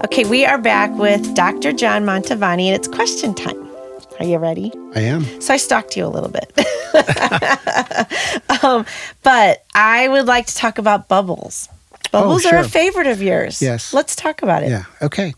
Okay, 0.06 0.24
we 0.30 0.46
are 0.46 0.58
back 0.58 0.92
with 0.98 1.36
Dr. 1.36 1.74
John 1.74 2.06
Mantovani, 2.06 2.68
and 2.68 2.76
it's 2.76 2.88
question 2.88 3.34
time. 3.34 3.67
Are 4.20 4.26
you 4.26 4.38
ready? 4.38 4.72
I 4.96 5.02
am. 5.02 5.42
So 5.42 5.54
I 5.54 5.58
stalked 5.58 5.96
you 5.96 6.06
a 6.06 6.08
little 6.08 6.30
bit. 6.30 6.52
um, 8.64 8.86
but 9.22 9.64
I 9.76 10.08
would 10.08 10.26
like 10.26 10.48
to 10.48 10.56
talk 10.56 10.80
about 10.80 11.08
bubbles. 11.08 11.70
Bubbles 12.12 12.46
are 12.46 12.58
a 12.58 12.68
favorite 12.68 13.08
of 13.08 13.22
yours. 13.22 13.62
Yes. 13.62 13.94
Let's 13.94 14.16
talk 14.16 14.42
about 14.42 14.64
it. 14.64 14.70
Yeah. 14.70 14.86
Okay. 15.02 15.34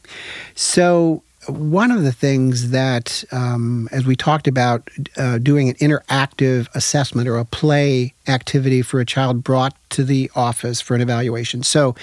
So 0.55 1.23
one 1.47 1.91
of 1.91 2.03
the 2.03 2.11
things 2.11 2.69
that, 2.69 3.23
um, 3.31 3.89
as 3.91 4.05
we 4.05 4.15
talked 4.15 4.47
about, 4.47 4.89
uh, 5.17 5.39
doing 5.39 5.69
an 5.69 5.75
interactive 5.75 6.67
assessment 6.75 7.27
or 7.27 7.37
a 7.37 7.45
play 7.45 8.13
activity 8.27 8.81
for 8.81 8.99
a 8.99 9.05
child 9.05 9.43
brought 9.43 9.75
to 9.91 10.03
the 10.03 10.29
office 10.35 10.79
for 10.79 10.95
an 10.95 11.01
evaluation. 11.01 11.63
So 11.63 11.95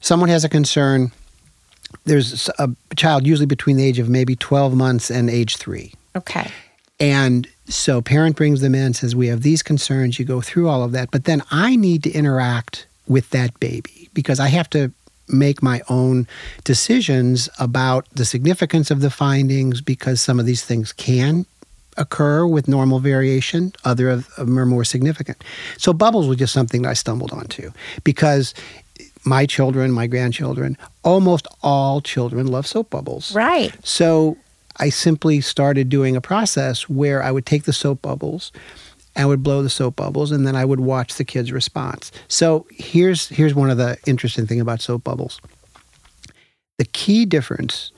someone 0.00 0.28
has 0.28 0.44
a 0.44 0.48
concern. 0.48 1.12
There's 2.04 2.50
a 2.58 2.70
child 2.96 3.26
usually 3.26 3.46
between 3.46 3.76
the 3.76 3.84
age 3.84 3.98
of 3.98 4.08
maybe 4.08 4.36
12 4.36 4.74
months 4.74 5.10
and 5.10 5.30
age 5.30 5.56
three. 5.56 5.92
Okay. 6.16 6.50
And 7.00 7.48
so 7.66 8.00
parent 8.00 8.36
brings 8.36 8.60
them 8.60 8.74
in, 8.74 8.94
says, 8.94 9.16
We 9.16 9.28
have 9.28 9.42
these 9.42 9.62
concerns. 9.62 10.18
You 10.18 10.24
go 10.24 10.40
through 10.40 10.68
all 10.68 10.82
of 10.82 10.92
that. 10.92 11.10
But 11.10 11.24
then 11.24 11.42
I 11.50 11.76
need 11.76 12.02
to 12.04 12.12
interact 12.12 12.86
with 13.06 13.30
that 13.30 13.58
baby 13.60 14.08
because 14.14 14.40
I 14.40 14.48
have 14.48 14.70
to 14.70 14.92
make 15.28 15.62
my 15.62 15.80
own 15.88 16.26
decisions 16.64 17.48
about 17.58 18.06
the 18.10 18.24
significance 18.24 18.90
of 18.90 19.00
the 19.00 19.10
findings 19.10 19.80
because 19.80 20.20
some 20.20 20.38
of 20.38 20.46
these 20.46 20.64
things 20.64 20.92
can 20.92 21.46
occur 21.96 22.46
with 22.46 22.68
normal 22.68 22.98
variation, 22.98 23.72
other 23.84 24.10
of 24.10 24.34
them 24.36 24.58
are 24.58 24.66
more 24.66 24.84
significant. 24.84 25.42
So 25.78 25.92
bubbles 25.92 26.26
was 26.26 26.38
just 26.38 26.52
something 26.52 26.82
that 26.82 26.90
I 26.90 26.94
stumbled 26.94 27.32
onto 27.32 27.70
because 28.02 28.52
my 29.24 29.46
children, 29.46 29.90
my 29.90 30.06
grandchildren, 30.06 30.76
almost 31.02 31.46
all 31.62 32.00
children 32.00 32.46
love 32.46 32.66
soap 32.66 32.90
bubbles. 32.90 33.34
Right. 33.34 33.74
So 33.86 34.36
I 34.76 34.90
simply 34.90 35.40
started 35.40 35.88
doing 35.88 36.16
a 36.16 36.20
process 36.20 36.88
where 36.88 37.22
I 37.22 37.30
would 37.30 37.46
take 37.46 37.64
the 37.64 37.72
soap 37.72 38.02
bubbles 38.02 38.52
I 39.16 39.26
would 39.26 39.42
blow 39.42 39.62
the 39.62 39.70
soap 39.70 39.96
bubbles 39.96 40.32
and 40.32 40.46
then 40.46 40.56
I 40.56 40.64
would 40.64 40.80
watch 40.80 41.14
the 41.14 41.24
kids' 41.24 41.52
response. 41.52 42.10
So 42.28 42.66
here's 42.70 43.28
here's 43.28 43.54
one 43.54 43.70
of 43.70 43.78
the 43.78 43.96
interesting 44.06 44.46
thing 44.46 44.60
about 44.60 44.80
soap 44.80 45.04
bubbles. 45.04 45.40
The 46.78 46.84
key 46.84 47.24
difference 47.24 47.92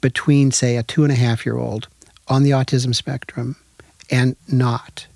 between, 0.00 0.52
say, 0.52 0.76
a 0.76 0.82
two 0.82 1.02
and 1.02 1.12
a 1.12 1.16
half 1.16 1.44
year 1.44 1.56
old 1.56 1.88
on 2.28 2.44
the 2.44 2.50
autism 2.50 2.94
spectrum 2.94 3.56
and 4.10 4.36
not 4.48 5.06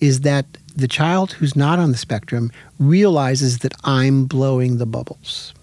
is 0.00 0.22
that 0.22 0.46
the 0.76 0.88
child 0.88 1.32
who's 1.32 1.56
not 1.56 1.78
on 1.78 1.92
the 1.92 1.98
spectrum 1.98 2.50
realizes 2.78 3.58
that 3.58 3.72
I'm 3.84 4.24
blowing 4.24 4.78
the 4.78 4.86
bubbles. 4.86 5.54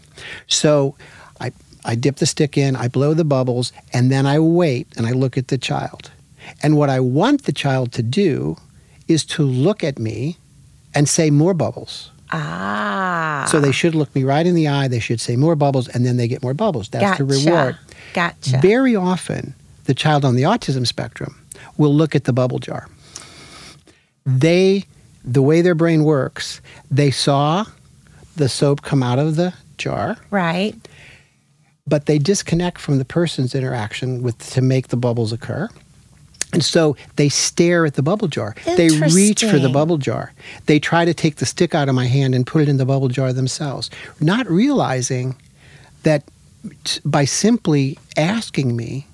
So 0.48 0.96
I, 1.40 1.52
I 1.86 1.96
dip 1.96 2.18
the 2.18 2.26
stick 2.26 2.58
in, 2.58 2.76
I 2.76 2.88
blow 2.88 3.14
the 3.14 3.26
bubbles, 3.26 3.72
and 3.94 4.12
then 4.12 4.26
I 4.26 4.40
wait 4.40 4.88
and 4.98 5.06
I 5.06 5.12
look 5.12 5.38
at 5.38 5.48
the 5.48 5.58
child. 5.58 6.12
And 6.62 6.78
what 6.78 6.90
I 6.90 7.00
want 7.00 7.44
the 7.44 7.54
child 7.54 7.92
to 7.94 8.04
do 8.04 8.58
is 9.08 9.26
to 9.26 9.44
look 9.44 9.84
at 9.84 10.00
me 10.00 10.38
and 10.94 11.08
say 11.08 11.30
more 11.30 11.54
bubbles. 11.54 12.12
Ah. 12.32 13.48
So 13.50 13.60
they 13.60 13.72
should 13.72 13.96
look 13.96 14.14
me 14.16 14.24
right 14.24 14.46
in 14.46 14.54
the 14.54 14.68
eye. 14.68 14.88
They 14.88 15.00
should 15.00 15.20
say 15.20 15.36
more 15.36 15.56
bubbles, 15.56 15.88
and 15.88 16.06
then 16.06 16.18
they 16.18 16.28
get 16.28 16.44
more 16.44 16.54
bubbles. 16.54 16.90
That's 16.90 17.04
gotcha. 17.04 17.24
the 17.24 17.36
reward. 17.36 17.78
Gotcha. 18.14 18.60
Very 18.60 18.96
often, 18.96 19.56
the 19.86 19.96
child 19.96 20.26
on 20.26 20.36
the 20.36 20.44
autism 20.44 20.86
spectrum 20.86 21.36
will 21.78 21.94
look 21.94 22.16
at 22.16 22.26
the 22.26 22.34
bubble 22.34 22.60
jar. 22.60 22.88
They, 24.26 24.86
the 25.24 25.42
way 25.42 25.62
their 25.62 25.76
brain 25.76 26.04
works, 26.04 26.62
they 26.90 27.12
saw 27.12 27.66
the 28.36 28.50
soap 28.50 28.82
come 28.82 29.04
out 29.04 29.20
of 29.20 29.36
the 29.36 29.54
jar. 29.78 30.18
Right. 30.32 30.76
But 31.88 32.06
they 32.06 32.20
disconnect 32.20 32.80
from 32.80 32.98
the 32.98 33.06
person's 33.06 33.56
interaction 33.56 34.22
with 34.22 34.38
to 34.52 34.62
make 34.62 34.90
the 34.90 34.98
bubbles 34.98 35.34
occur. 35.34 35.70
And 36.52 36.64
so 36.64 36.98
they 37.16 37.30
stare 37.30 37.86
at 37.86 37.94
the 37.94 38.02
bubble 38.02 38.28
jar. 38.28 38.56
They 38.66 38.90
reach 38.90 39.44
for 39.44 39.60
the 39.60 39.70
bubble 39.70 39.98
jar. 39.98 40.34
They 40.66 40.80
try 40.80 41.06
to 41.06 41.14
take 41.14 41.36
the 41.36 41.46
stick 41.46 41.76
out 41.76 41.90
of 41.90 41.96
my 41.96 42.06
hand 42.06 42.34
and 42.34 42.46
put 42.46 42.64
it 42.64 42.70
in 42.70 42.78
the 42.78 42.86
bubble 42.86 43.08
jar 43.08 43.34
themselves, 43.34 43.92
not 44.20 44.50
realizing 44.50 45.36
that 46.04 46.24
by 47.06 47.26
simply 47.26 48.00
asking 48.18 48.76
me, 48.76 49.06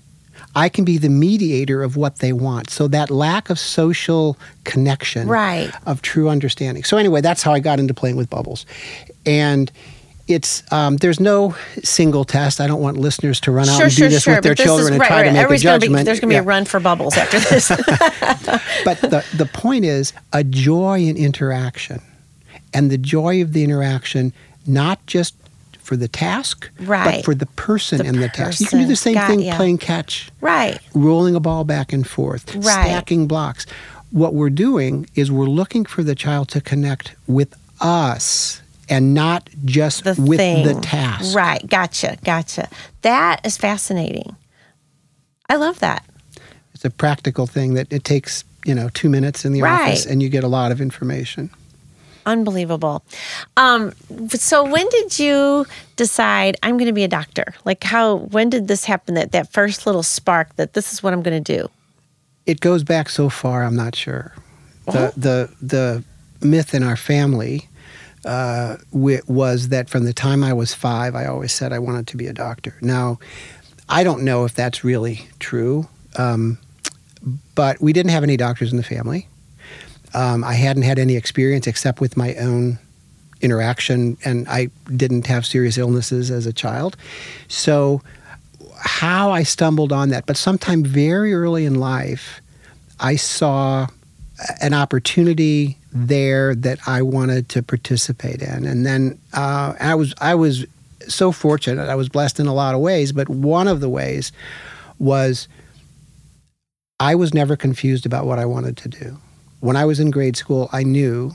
I 0.56 0.70
can 0.70 0.86
be 0.86 0.98
the 0.98 1.10
mediator 1.10 1.84
of 1.84 1.98
what 1.98 2.20
they 2.20 2.32
want. 2.32 2.70
So 2.70 2.88
that 2.88 3.10
lack 3.10 3.50
of 3.50 3.60
social 3.60 4.38
connection, 4.64 5.28
right. 5.28 5.70
of 5.86 6.02
true 6.02 6.30
understanding. 6.30 6.84
So 6.86 6.98
anyway, 6.98 7.22
that's 7.22 7.44
how 7.44 7.52
I 7.52 7.60
got 7.60 7.80
into 7.80 7.94
playing 7.94 8.16
with 8.16 8.30
bubbles. 8.30 8.66
And 9.26 9.72
it's 10.28 10.64
um, 10.72 10.98
there's 10.98 11.20
no 11.20 11.56
single 11.84 12.24
test. 12.24 12.60
I 12.60 12.68
don't 12.68 12.82
want 12.82 12.98
listeners 12.98 13.40
to 13.42 13.52
run 13.52 13.70
out 13.70 13.76
sure, 13.76 13.86
and 13.86 13.94
do 13.94 13.98
sure, 13.98 14.10
this 14.10 14.24
sure, 14.24 14.36
with 14.36 14.44
their 14.44 14.56
children 14.56 14.88
is, 14.88 14.92
and 14.92 15.00
right, 15.00 15.08
try 15.08 15.18
right. 15.18 15.24
to 15.26 15.32
make 15.34 15.44
Everybody's 15.44 15.62
a 15.62 15.64
judgment. 15.66 15.92
Gonna 15.92 16.02
be, 16.02 16.06
there's 16.06 16.20
going 16.20 16.30
to 16.30 16.32
be 16.32 16.36
yeah. 16.36 16.42
a 16.42 16.44
run 16.44 16.66
for 16.66 16.80
bubbles 16.80 17.16
after 17.16 17.40
this. 17.50 17.68
but 17.70 19.02
the 19.02 19.26
the 19.36 19.50
point 19.54 19.86
is 19.86 20.14
a 20.34 20.44
joy 20.44 21.02
in 21.02 21.16
interaction, 21.16 22.02
and 22.74 22.90
the 22.90 22.98
joy 22.98 23.42
of 23.42 23.54
the 23.54 23.64
interaction, 23.64 24.34
not 24.66 25.06
just 25.06 25.36
for 25.86 25.96
the 25.96 26.08
task, 26.08 26.70
right. 26.82 27.18
but 27.18 27.26
for 27.26 27.36
the 27.36 27.46
person 27.46 28.00
the 28.00 28.06
and 28.06 28.18
the 28.18 28.28
task. 28.30 28.60
You 28.60 28.66
can 28.68 28.80
do 28.80 28.88
the 28.88 28.96
same 28.96 29.14
Got 29.14 29.30
thing 29.30 29.40
ya. 29.42 29.56
playing 29.56 29.78
catch, 29.78 30.30
right. 30.42 30.80
rolling 30.96 31.36
a 31.36 31.40
ball 31.40 31.64
back 31.64 31.94
and 31.94 32.06
forth, 32.08 32.56
Right. 32.56 32.64
stacking 32.88 33.28
blocks. 33.28 33.68
What 34.10 34.34
we're 34.34 34.50
doing 34.50 35.08
is 35.16 35.32
we're 35.32 35.46
looking 35.46 35.86
for 35.86 36.02
the 36.04 36.16
child 36.16 36.50
to 36.50 36.62
connect 36.62 37.16
with 37.28 37.54
us 37.82 38.62
and 38.90 39.14
not 39.14 39.48
just 39.64 40.04
The 40.06 40.16
with 40.22 40.40
thing. 40.40 40.66
the 40.66 40.74
task. 40.82 41.36
Right. 41.36 41.66
Gotcha. 41.70 42.18
Gotcha. 42.24 42.68
That 43.04 43.42
is 43.46 43.56
fascinating. 43.58 44.36
I 45.50 45.56
love 45.58 45.80
that. 45.82 46.04
It's 46.74 46.86
a 46.86 46.90
practical 46.90 47.46
thing 47.46 47.76
that 47.76 47.88
it 47.92 48.04
takes, 48.04 48.44
you 48.66 48.74
know, 48.74 48.90
two 48.90 49.10
minutes 49.10 49.46
in 49.46 49.54
the 49.54 49.62
Right. 49.62 49.90
office 49.90 50.06
and 50.06 50.22
you 50.24 50.30
get 50.30 50.44
a 50.44 50.48
lot 50.48 50.72
of 50.72 50.82
information. 50.82 51.50
Unbelievable. 52.26 53.04
Um, 53.58 53.94
so 54.30 54.64
when 54.64 54.88
did 54.90 55.20
you 55.20 55.66
decide 55.96 56.58
I'm 56.64 56.78
going 56.78 56.88
to 56.88 56.94
be 56.94 57.04
a 57.04 57.08
doctor? 57.08 57.54
Like 57.66 57.84
how 57.84 58.18
when 58.18 58.50
did 58.50 58.68
this 58.68 58.86
happen 58.86 59.16
that 59.16 59.32
that 59.32 59.52
first 59.52 59.86
little 59.86 60.04
spark 60.04 60.56
that 60.56 60.74
this 60.74 60.92
is 60.92 61.04
what 61.04 61.14
I'm 61.14 61.22
going 61.22 61.44
to 61.44 61.58
do? 61.58 61.70
It 62.46 62.60
goes 62.60 62.84
back 62.84 63.10
so 63.10 63.30
far, 63.30 63.64
I'm 63.64 63.76
not 63.76 63.96
sure. 63.96 64.34
The 64.86 65.14
the 65.18 65.50
the 65.62 66.04
myth 66.42 66.76
in 66.76 66.84
our 66.84 66.96
family 66.96 67.68
uh, 68.26 68.78
was 68.92 69.70
that 69.70 69.90
from 69.90 70.06
the 70.06 70.14
time 70.14 70.44
I 70.44 70.54
was 70.54 70.74
five, 70.74 71.16
I 71.16 71.26
always 71.26 71.52
said 71.52 71.72
I 71.74 71.80
wanted 71.80 72.08
to 72.08 72.18
be 72.18 72.28
a 72.28 72.34
doctor. 72.34 72.76
Now, 72.82 73.20
I 73.88 74.04
don't 74.04 74.24
know 74.24 74.46
if 74.46 74.54
that's 74.54 74.84
really 74.84 75.28
true, 75.40 75.88
um, 76.18 76.58
but 77.54 77.80
we 77.82 77.94
didn't 77.94 78.12
have 78.12 78.24
any 78.24 78.38
doctors 78.38 78.72
in 78.72 78.78
the 78.78 78.84
family. 78.84 79.28
Um, 80.16 80.44
I 80.44 80.54
hadn't 80.54 80.84
had 80.84 80.98
any 80.98 81.16
experience 81.16 81.68
except 81.68 82.00
with 82.00 82.16
my 82.16 82.36
own 82.36 82.80
interaction, 83.42 84.18
and 84.24 84.48
I 84.48 84.70
didn't 84.96 85.28
have 85.28 85.46
serious 85.46 85.78
illnesses 85.78 86.32
as 86.32 86.46
a 86.46 86.54
child. 86.54 86.96
So, 87.50 88.02
how 88.80 89.32
I 89.32 89.44
stumbled 89.44 89.92
on 89.92 90.10
that, 90.10 90.26
but 90.26 90.38
sometime 90.38 90.84
very 90.84 91.34
early 91.34 91.66
in 91.66 91.76
life, 91.76 92.42
I 93.00 93.18
saw 93.18 93.88
an 94.62 94.74
opportunity 94.74 95.78
there 95.92 96.56
that 96.56 96.80
I 96.88 97.02
wanted 97.02 97.50
to 97.50 97.62
participate 97.62 98.42
in, 98.42 98.66
and 98.66 98.86
then 98.86 99.20
uh, 99.34 99.74
I 99.80 99.96
was 99.96 100.14
I 100.22 100.36
was 100.36 100.66
so 101.08 101.34
fortunate. 101.34 101.90
I 101.90 101.96
was 101.96 102.08
blessed 102.08 102.40
in 102.40 102.48
a 102.48 102.54
lot 102.54 102.74
of 102.74 102.80
ways, 102.80 103.12
but 103.12 103.28
one 103.28 103.68
of 103.68 103.82
the 103.82 103.90
ways 103.90 104.32
was 104.98 105.50
I 107.02 107.16
was 107.16 107.34
never 107.34 107.58
confused 107.58 108.06
about 108.06 108.26
what 108.26 108.40
I 108.40 108.46
wanted 108.46 108.78
to 108.78 108.90
do. 108.90 109.18
When 109.60 109.76
I 109.76 109.86
was 109.86 110.00
in 110.00 110.12
grade 110.12 110.36
school, 110.38 110.70
I 110.72 110.84
knew 110.84 111.32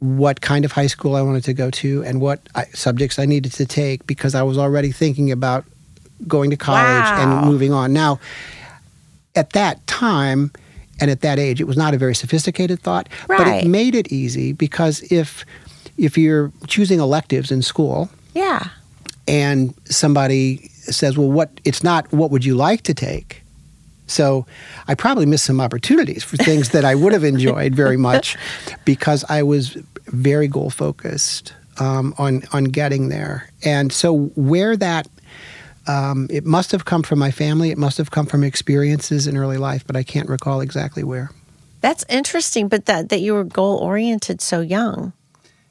what 0.00 0.40
kind 0.40 0.64
of 0.64 0.72
high 0.72 0.86
school 0.86 1.14
I 1.14 1.22
wanted 1.22 1.44
to 1.44 1.52
go 1.52 1.70
to 1.70 2.02
and 2.04 2.20
what 2.20 2.40
I, 2.54 2.64
subjects 2.72 3.18
I 3.18 3.26
needed 3.26 3.52
to 3.52 3.66
take 3.66 4.06
because 4.06 4.34
I 4.34 4.42
was 4.42 4.56
already 4.58 4.92
thinking 4.92 5.30
about 5.30 5.64
going 6.26 6.50
to 6.50 6.56
college 6.56 6.80
Wow. 7.04 7.40
and 7.42 7.50
moving 7.50 7.72
on. 7.72 7.92
Now, 7.92 8.18
at 9.34 9.50
that 9.50 9.86
time 9.86 10.50
and 11.00 11.10
at 11.10 11.20
that 11.20 11.38
age, 11.38 11.60
it 11.60 11.64
was 11.64 11.76
not 11.76 11.94
a 11.94 11.98
very 11.98 12.14
sophisticated 12.14 12.80
thought, 12.80 13.08
but 13.28 13.46
it 13.46 13.66
made 13.66 13.94
it 13.94 14.10
easy 14.12 14.52
because 14.52 15.02
if 15.12 15.44
if 15.96 16.16
you're 16.16 16.50
choosing 16.66 16.98
electives 16.98 17.50
in 17.50 17.60
school 17.62 18.08
Yeah. 18.34 18.68
and 19.28 19.74
somebody 19.84 20.70
says, 20.72 21.16
"Well, 21.18 21.30
what 21.30 21.50
it's 21.64 21.82
not 21.82 22.10
what 22.12 22.30
would 22.30 22.44
you 22.44 22.54
like 22.54 22.82
to 22.84 22.94
take?" 22.94 23.42
So, 24.10 24.46
I 24.88 24.94
probably 24.94 25.26
missed 25.26 25.44
some 25.44 25.60
opportunities 25.60 26.24
for 26.24 26.36
things 26.36 26.70
that 26.70 26.84
I 26.84 26.94
would 26.94 27.12
have 27.12 27.24
enjoyed 27.24 27.74
very 27.74 27.96
much 28.08 28.36
because 28.84 29.24
I 29.28 29.42
was 29.42 29.76
very 30.06 30.48
goal 30.48 30.70
focused 30.70 31.54
um, 31.78 32.14
on 32.18 32.42
on 32.52 32.64
getting 32.64 33.08
there. 33.08 33.48
And 33.64 33.92
so, 33.92 34.26
where 34.34 34.76
that 34.76 35.08
um, 35.86 36.26
it 36.30 36.44
must 36.44 36.72
have 36.72 36.84
come 36.84 37.02
from 37.02 37.18
my 37.18 37.30
family. 37.30 37.70
It 37.70 37.78
must 37.78 37.98
have 37.98 38.10
come 38.10 38.26
from 38.26 38.44
experiences 38.44 39.26
in 39.26 39.36
early 39.36 39.56
life, 39.56 39.86
but 39.86 39.96
I 39.96 40.02
can't 40.02 40.28
recall 40.28 40.60
exactly 40.60 41.02
where. 41.02 41.30
That's 41.80 42.04
interesting, 42.08 42.68
but 42.68 42.86
that 42.86 43.08
that 43.08 43.20
you 43.20 43.34
were 43.34 43.44
goal 43.44 43.78
oriented 43.78 44.40
so 44.40 44.60
young. 44.60 45.12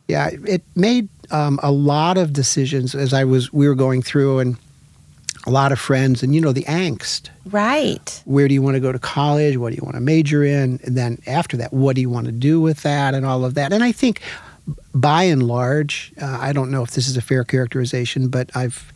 Yeah, 0.08 0.30
it 0.32 0.64
made 0.76 1.08
um, 1.30 1.60
a 1.62 1.72
lot 1.72 2.18
of 2.18 2.34
decisions 2.34 2.96
as 2.96 3.14
I 3.14 3.24
was 3.24 3.54
we 3.54 3.68
were 3.68 3.76
going 3.76 4.02
through, 4.02 4.40
and 4.40 4.58
a 5.46 5.52
lot 5.52 5.72
of 5.72 5.80
friends, 5.80 6.22
and 6.22 6.36
you 6.36 6.42
know 6.42 6.52
the 6.52 6.64
angst. 6.64 7.30
Right. 7.46 8.22
Where 8.26 8.48
do 8.48 8.54
you 8.54 8.62
want 8.62 8.76
to 8.76 8.80
go 8.80 8.92
to 8.92 9.00
college? 9.00 9.58
What 9.58 9.70
do 9.70 9.76
you 9.76 9.84
want 9.84 9.96
to 9.96 10.02
major 10.02 10.44
in? 10.44 10.80
And 10.84 10.98
then 10.98 11.22
after 11.26 11.58
that, 11.58 11.74
what 11.74 11.96
do 11.96 12.02
you 12.02 12.10
want 12.10 12.26
to 12.26 12.32
do 12.32 12.60
with 12.60 12.84
that, 12.84 13.14
and 13.14 13.26
all 13.26 13.46
of 13.46 13.54
that. 13.56 13.72
And 13.72 13.84
I 13.84 13.92
think, 13.92 14.22
by 14.94 15.24
and 15.24 15.44
large, 15.44 16.12
uh, 16.22 16.38
I 16.40 16.54
don't 16.54 16.72
know 16.72 16.84
if 16.84 16.92
this 16.92 17.08
is 17.08 17.18
a 17.18 17.22
fair 17.22 17.44
characterization, 17.44 18.28
but 18.30 18.50
I've 18.56 18.92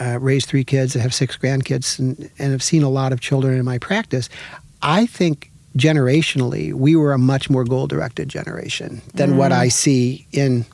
uh, 0.00 0.18
raised 0.20 0.48
three 0.48 0.64
kids. 0.64 0.96
I 0.96 1.00
have 1.00 1.14
six 1.14 1.36
grandkids, 1.36 1.98
and, 1.98 2.30
and 2.38 2.52
have 2.52 2.62
seen 2.62 2.82
a 2.82 2.90
lot 2.90 3.12
of 3.12 3.20
children 3.20 3.58
in 3.58 3.64
my 3.64 3.78
practice. 3.78 4.28
I 4.82 5.06
think 5.06 5.50
generationally, 5.76 6.72
we 6.72 6.96
were 6.96 7.12
a 7.12 7.18
much 7.18 7.50
more 7.50 7.64
goal 7.64 7.86
directed 7.86 8.28
generation 8.28 9.02
than 9.14 9.36
what 9.36 9.52
I 9.52 9.68
see 9.68 10.26
in 10.32 10.64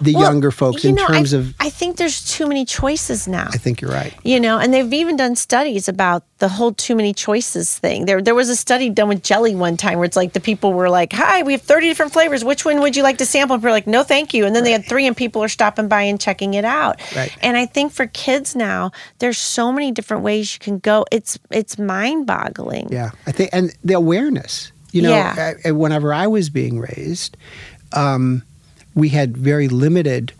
the 0.00 0.14
Well, 0.14 0.22
younger 0.24 0.50
folks 0.50 0.82
you 0.84 0.90
in 0.90 0.96
know, 0.96 1.06
terms 1.06 1.34
I, 1.34 1.38
of. 1.38 1.54
I 1.60 1.70
think 1.70 1.96
there's 1.96 2.24
too 2.24 2.46
many 2.46 2.64
choices 2.64 3.28
now. 3.28 3.48
I 3.52 3.58
think 3.58 3.80
you're 3.80 3.90
right. 3.90 4.14
You 4.24 4.40
know, 4.40 4.58
and 4.58 4.72
they've 4.72 4.92
even 4.92 5.16
done 5.16 5.36
studies 5.36 5.88
about 5.88 6.24
the 6.38 6.48
whole 6.48 6.72
too 6.72 6.94
many 6.96 7.12
choices 7.12 7.78
thing. 7.78 8.06
There 8.06 8.22
there 8.22 8.34
was 8.34 8.48
a 8.48 8.56
study 8.56 8.88
done 8.90 9.08
with 9.08 9.22
jelly 9.22 9.54
one 9.54 9.76
time 9.76 9.98
where 9.98 10.06
it's 10.06 10.16
like 10.16 10.32
the 10.32 10.40
people 10.40 10.72
were 10.72 10.88
like, 10.88 11.12
Hi, 11.12 11.42
we 11.42 11.52
have 11.52 11.62
30 11.62 11.88
different 11.88 12.12
flavors. 12.12 12.44
Which 12.44 12.64
one 12.64 12.80
would 12.80 12.96
you 12.96 13.02
like 13.02 13.18
to 13.18 13.26
sample? 13.26 13.54
And 13.54 13.62
we're 13.62 13.70
like, 13.70 13.86
No, 13.86 14.02
thank 14.02 14.32
you. 14.32 14.46
And 14.46 14.56
then 14.56 14.64
they 14.64 14.72
had 14.72 14.84
three 14.86 15.06
and 15.06 15.16
people 15.16 15.42
are 15.42 15.48
stopping 15.48 15.88
by 15.88 16.02
and 16.02 16.18
checking 16.20 16.54
it 16.54 16.64
out. 16.64 17.00
Right. 17.14 17.36
And 17.42 17.56
I 17.56 17.66
think 17.66 17.92
for 17.92 18.06
kids 18.06 18.56
now, 18.56 18.90
there's 19.18 19.38
so 19.38 19.70
many 19.70 19.92
different 19.92 20.22
ways 20.22 20.54
you 20.54 20.60
can 20.60 20.78
go. 20.78 21.04
It's 21.12 21.38
it's 21.50 21.78
mind 21.78 22.26
boggling. 22.26 22.88
Yeah, 22.90 23.10
I 23.26 23.32
think, 23.32 23.50
and 23.52 23.76
the 23.84 23.94
awareness. 23.94 24.72
You 24.92 25.02
know, 25.02 25.10
Yeah. 25.10 25.54
I- 25.64 25.70
whenever 25.70 26.12
I 26.12 26.26
was 26.26 26.50
being 26.50 26.80
raised, 26.80 27.36
um, 27.92 28.42
we 28.94 29.08
had 29.10 29.36
very 29.36 29.68
limited 29.68 30.32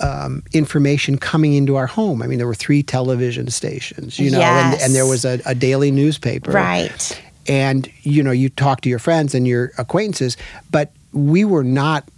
um, 0.00 0.42
information 0.52 1.18
coming 1.18 1.52
into 1.54 1.76
our 1.76 1.86
home. 1.86 2.22
I 2.22 2.26
mean, 2.26 2.38
there 2.38 2.46
were 2.46 2.54
three 2.54 2.82
television 2.82 3.50
stations, 3.50 4.18
you 4.18 4.30
know, 4.30 4.40
and, 4.40 4.80
and 4.80 4.94
there 4.94 5.06
was 5.06 5.24
a, 5.24 5.40
a 5.44 5.54
daily 5.54 5.90
newspaper. 5.90 6.52
Right. 6.52 7.22
And, 7.46 7.90
you 8.02 8.22
know, 8.22 8.30
you 8.30 8.48
talk 8.48 8.80
to 8.82 8.88
your 8.88 8.98
friends 8.98 9.34
and 9.34 9.46
your 9.46 9.72
acquaintances, 9.76 10.36
but 10.70 10.92
we 11.12 11.44
were 11.44 11.64
not 11.64 12.08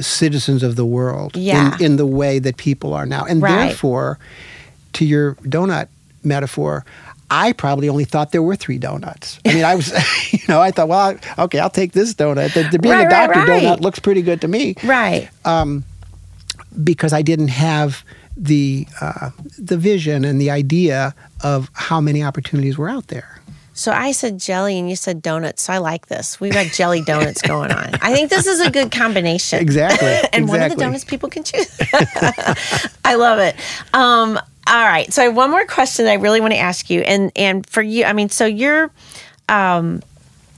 citizens 0.00 0.62
of 0.62 0.76
the 0.76 0.86
world 0.86 1.36
Yeah. 1.36 1.76
in, 1.76 1.84
in 1.84 1.96
the 1.96 2.06
way 2.06 2.38
that 2.38 2.56
people 2.56 2.94
are 2.94 3.04
now. 3.04 3.24
And 3.26 3.42
Right. 3.42 3.66
therefore, 3.66 4.18
to 4.94 5.04
your 5.04 5.34
donut 5.36 5.88
metaphor, 6.24 6.84
I 7.30 7.52
probably 7.52 7.88
only 7.88 8.04
thought 8.04 8.32
there 8.32 8.42
were 8.42 8.56
three 8.56 8.78
donuts. 8.78 9.38
I 9.46 9.54
mean, 9.54 9.64
I 9.64 9.74
was, 9.74 9.92
you 10.32 10.40
know, 10.48 10.60
I 10.60 10.70
thought, 10.70 10.88
well, 10.88 11.16
okay, 11.38 11.58
I'll 11.58 11.68
take 11.70 11.92
this 11.92 12.14
donut. 12.14 12.54
The, 12.54 12.62
the 12.70 12.78
being 12.78 12.94
Right, 12.94 13.06
a 13.06 13.10
doctor 13.10 13.40
right. 13.40 13.62
donut 13.62 13.80
looks 13.80 13.98
pretty 13.98 14.22
good 14.22 14.40
to 14.40 14.48
me 14.48 14.74
Right. 14.82 15.28
because 16.82 17.12
I 17.12 17.22
didn't 17.22 17.48
have 17.48 18.04
the 18.36 18.86
uh, 19.00 19.30
the 19.58 19.76
vision 19.76 20.24
and 20.24 20.40
the 20.40 20.50
idea 20.50 21.14
of 21.42 21.70
how 21.72 22.00
many 22.00 22.22
opportunities 22.22 22.78
were 22.78 22.88
out 22.88 23.08
there. 23.08 23.40
So 23.74 23.92
I 23.92 24.10
said 24.12 24.38
jelly 24.40 24.76
and 24.78 24.88
you 24.90 24.96
said 24.96 25.22
donuts. 25.22 25.62
So 25.62 25.72
I 25.72 25.78
like 25.78 26.06
this. 26.06 26.40
We've 26.40 26.52
got 26.52 26.66
jelly 26.72 27.00
donuts 27.02 27.42
going 27.42 27.70
on. 27.70 27.94
I 28.02 28.12
think 28.12 28.28
this 28.30 28.46
is 28.48 28.60
a 28.60 28.70
good 28.70 28.90
combination. 28.90 29.60
Exactly. 29.60 30.16
and 30.32 30.48
one 30.48 30.60
of 30.62 30.70
the 30.70 30.76
donuts 30.76 31.04
people 31.04 31.28
can 31.28 31.44
choose. 31.44 31.70
I 33.04 33.14
love 33.16 33.38
it. 33.38 33.54
Um, 33.94 34.38
all 34.68 34.84
right. 34.84 35.12
So 35.12 35.22
I 35.22 35.26
have 35.26 35.36
one 35.36 35.50
more 35.50 35.64
question 35.66 36.04
that 36.04 36.12
I 36.12 36.16
really 36.16 36.40
want 36.40 36.52
to 36.52 36.58
ask 36.58 36.90
you. 36.90 37.00
And 37.00 37.32
and 37.36 37.66
for 37.66 37.82
you, 37.82 38.04
I 38.04 38.12
mean, 38.12 38.28
so 38.28 38.44
you're 38.46 38.90
um 39.48 40.02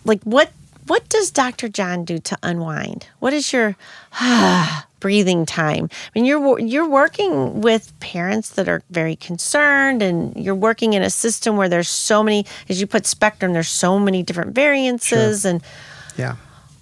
like 0.04 0.20
what 0.24 0.50
what 0.86 1.08
does 1.08 1.30
Dr. 1.30 1.68
John 1.68 2.04
do 2.04 2.18
to 2.18 2.36
unwind? 2.42 3.06
What 3.20 3.32
is 3.32 3.52
your 3.52 3.76
breathing 5.00 5.46
time? 5.46 5.88
I 5.92 6.18
mean, 6.18 6.24
you're 6.24 6.58
you're 6.58 6.88
working 6.88 7.60
with 7.60 7.92
parents 8.00 8.50
that 8.50 8.68
are 8.68 8.82
very 8.90 9.14
concerned, 9.16 10.02
and 10.02 10.34
you're 10.36 10.54
working 10.54 10.94
in 10.94 11.02
a 11.02 11.10
system 11.10 11.56
where 11.56 11.68
there's 11.68 11.88
so 11.88 12.22
many, 12.24 12.44
as 12.68 12.80
you 12.80 12.86
put 12.88 13.06
spectrum, 13.06 13.52
there's 13.52 13.68
so 13.68 13.98
many 13.98 14.22
different 14.24 14.52
variances. 14.54 15.44
And 15.44 15.62
Yeah. 16.16 16.34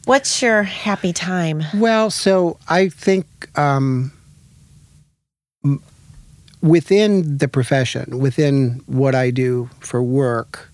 what's 0.06 0.40
your 0.40 0.62
happy 0.62 1.12
time? 1.12 1.64
Well, 1.74 2.10
so 2.10 2.56
I 2.66 2.88
think 2.88 3.26
um, 3.58 4.12
within 6.60 7.38
the 7.38 7.48
profession, 7.48 8.18
within 8.18 8.82
what 8.86 9.14
I 9.14 9.30
do 9.30 9.70
for 9.80 10.02
work, 10.02 10.70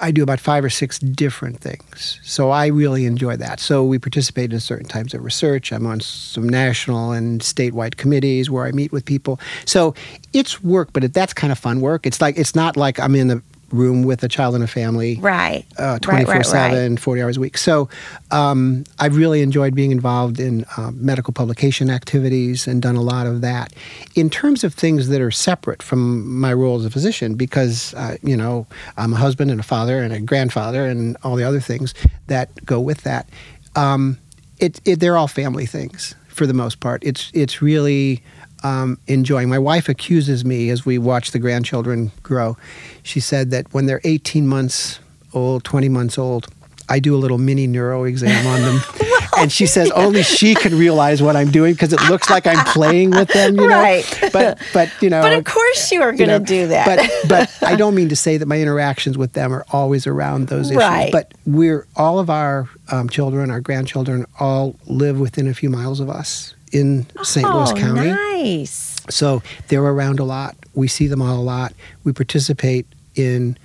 I 0.00 0.12
do 0.12 0.22
about 0.22 0.38
five 0.38 0.64
or 0.64 0.70
six 0.70 0.98
different 0.98 1.60
things. 1.60 2.20
So 2.22 2.50
I 2.50 2.66
really 2.66 3.04
enjoy 3.04 3.36
that. 3.36 3.58
So 3.58 3.82
we 3.82 3.98
participate 3.98 4.52
in 4.52 4.60
certain 4.60 4.86
types 4.86 5.12
of 5.12 5.24
research. 5.24 5.72
I'm 5.72 5.86
on 5.86 6.00
some 6.00 6.48
national 6.48 7.12
and 7.12 7.40
statewide 7.40 7.96
committees 7.96 8.48
where 8.48 8.64
I 8.64 8.70
meet 8.70 8.92
with 8.92 9.04
people. 9.04 9.40
So 9.64 9.94
it's 10.32 10.62
work, 10.62 10.92
but 10.92 11.12
that's 11.12 11.32
kind 11.32 11.50
of 11.50 11.58
fun 11.58 11.80
work. 11.80 12.06
It's 12.06 12.20
like 12.20 12.38
it's 12.38 12.54
not 12.54 12.76
like 12.76 13.00
I'm 13.00 13.16
in 13.16 13.30
a 13.30 13.42
room 13.70 14.02
with 14.02 14.22
a 14.22 14.28
child 14.28 14.54
and 14.54 14.64
a 14.64 14.66
family 14.66 15.18
Right. 15.20 15.64
uh, 15.78 15.92
Right, 15.92 16.02
24 16.02 16.34
right, 16.34 16.46
7, 16.46 16.96
40 16.96 17.22
hours 17.22 17.36
a 17.36 17.40
week. 17.40 17.58
So 17.58 17.88
um, 18.30 18.84
I've 18.98 19.16
really 19.16 19.42
enjoyed 19.42 19.74
being 19.74 19.90
involved 19.90 20.40
in 20.40 20.64
uh, 20.76 20.90
medical 20.94 21.32
publication 21.32 21.90
activities 21.90 22.66
and 22.66 22.80
done 22.80 22.96
a 22.96 23.02
lot 23.02 23.26
of 23.26 23.40
that. 23.42 23.72
In 24.14 24.30
terms 24.30 24.64
of 24.64 24.74
things 24.74 25.08
that 25.08 25.20
are 25.20 25.30
separate 25.30 25.82
from 25.82 26.38
my 26.40 26.52
role 26.52 26.78
as 26.78 26.84
a 26.84 26.90
physician, 26.90 27.34
because, 27.34 27.94
uh, 27.94 28.16
you 28.22 28.36
know, 28.36 28.66
I'm 28.96 29.12
a 29.12 29.16
husband 29.16 29.50
and 29.50 29.60
a 29.60 29.64
father 29.64 30.00
and 30.02 30.12
a 30.12 30.20
grandfather 30.20 30.86
and 30.86 31.16
all 31.22 31.36
the 31.36 31.44
other 31.44 31.60
things 31.60 31.94
that 32.28 32.64
go 32.64 32.80
with 32.80 33.02
that, 33.02 33.28
um, 33.76 34.18
it, 34.58 34.80
it, 34.84 35.00
they're 35.00 35.16
all 35.16 35.28
family 35.28 35.66
things 35.66 36.14
for 36.28 36.46
the 36.46 36.54
most 36.54 36.80
part. 36.80 37.02
It's, 37.04 37.30
it's 37.34 37.60
really 37.60 38.22
um, 38.62 38.98
enjoying. 39.06 39.48
My 39.48 39.58
wife 39.58 39.88
accuses 39.88 40.44
me 40.44 40.70
as 40.70 40.84
we 40.84 40.98
watch 40.98 41.30
the 41.30 41.38
grandchildren 41.38 42.12
grow. 42.22 42.56
She 43.02 43.20
said 43.20 43.50
that 43.50 43.72
when 43.72 43.86
they're 43.86 44.00
18 44.04 44.46
months 44.46 45.00
old, 45.32 45.64
20 45.64 45.88
months 45.88 46.18
old, 46.18 46.48
I 46.88 47.00
do 47.00 47.14
a 47.14 47.18
little 47.18 47.38
mini 47.38 47.66
neuro 47.66 48.04
exam 48.04 48.46
on 48.46 48.62
them. 48.62 48.80
and 49.38 49.52
she 49.52 49.66
says 49.66 49.90
only 49.90 50.22
she 50.22 50.54
can 50.54 50.76
realize 50.76 51.22
what 51.22 51.36
I'm 51.36 51.50
doing 51.50 51.74
because 51.74 51.92
it 51.92 52.00
looks 52.08 52.30
like 52.30 52.46
I'm 52.46 52.64
playing 52.66 53.10
with 53.10 53.28
them, 53.28 53.56
you 53.56 53.68
know. 53.68 53.80
Right. 53.80 54.30
But 54.32 54.58
but 54.72 54.90
you 55.02 55.10
know 55.10 55.20
But 55.20 55.34
of 55.34 55.44
course 55.44 55.92
you 55.92 56.02
are 56.02 56.12
going 56.12 56.30
to 56.30 56.38
know, 56.38 56.44
do 56.44 56.66
that. 56.68 56.86
But 56.86 57.28
but 57.28 57.62
I 57.68 57.76
don't 57.76 57.94
mean 57.94 58.08
to 58.08 58.16
say 58.16 58.38
that 58.38 58.46
my 58.46 58.60
interactions 58.60 59.18
with 59.18 59.34
them 59.34 59.52
are 59.52 59.64
always 59.70 60.06
around 60.06 60.48
those 60.48 60.70
issues. 60.70 60.78
Right. 60.78 61.12
But 61.12 61.34
we're 61.46 61.86
all 61.96 62.18
of 62.18 62.30
our 62.30 62.68
um, 62.90 63.08
children, 63.08 63.50
our 63.50 63.60
grandchildren, 63.60 64.26
all 64.40 64.76
live 64.86 65.20
within 65.20 65.46
a 65.46 65.54
few 65.54 65.70
miles 65.70 66.00
of 66.00 66.08
us 66.08 66.54
in 66.72 67.06
St. 67.22 67.48
Louis 67.48 67.70
oh, 67.70 67.74
County. 67.74 68.10
nice. 68.10 68.96
So 69.10 69.42
they're 69.68 69.82
around 69.82 70.20
a 70.20 70.24
lot. 70.24 70.56
We 70.74 70.88
see 70.88 71.06
them 71.06 71.22
all 71.22 71.38
a 71.38 71.42
lot. 71.42 71.72
We 72.04 72.12
participate 72.12 72.86
in 73.14 73.56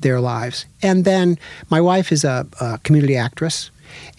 their 0.00 0.20
lives. 0.20 0.66
And 0.82 1.04
then 1.04 1.38
my 1.68 1.80
wife 1.80 2.12
is 2.12 2.24
a, 2.24 2.46
a 2.60 2.78
community 2.78 3.16
actress. 3.16 3.70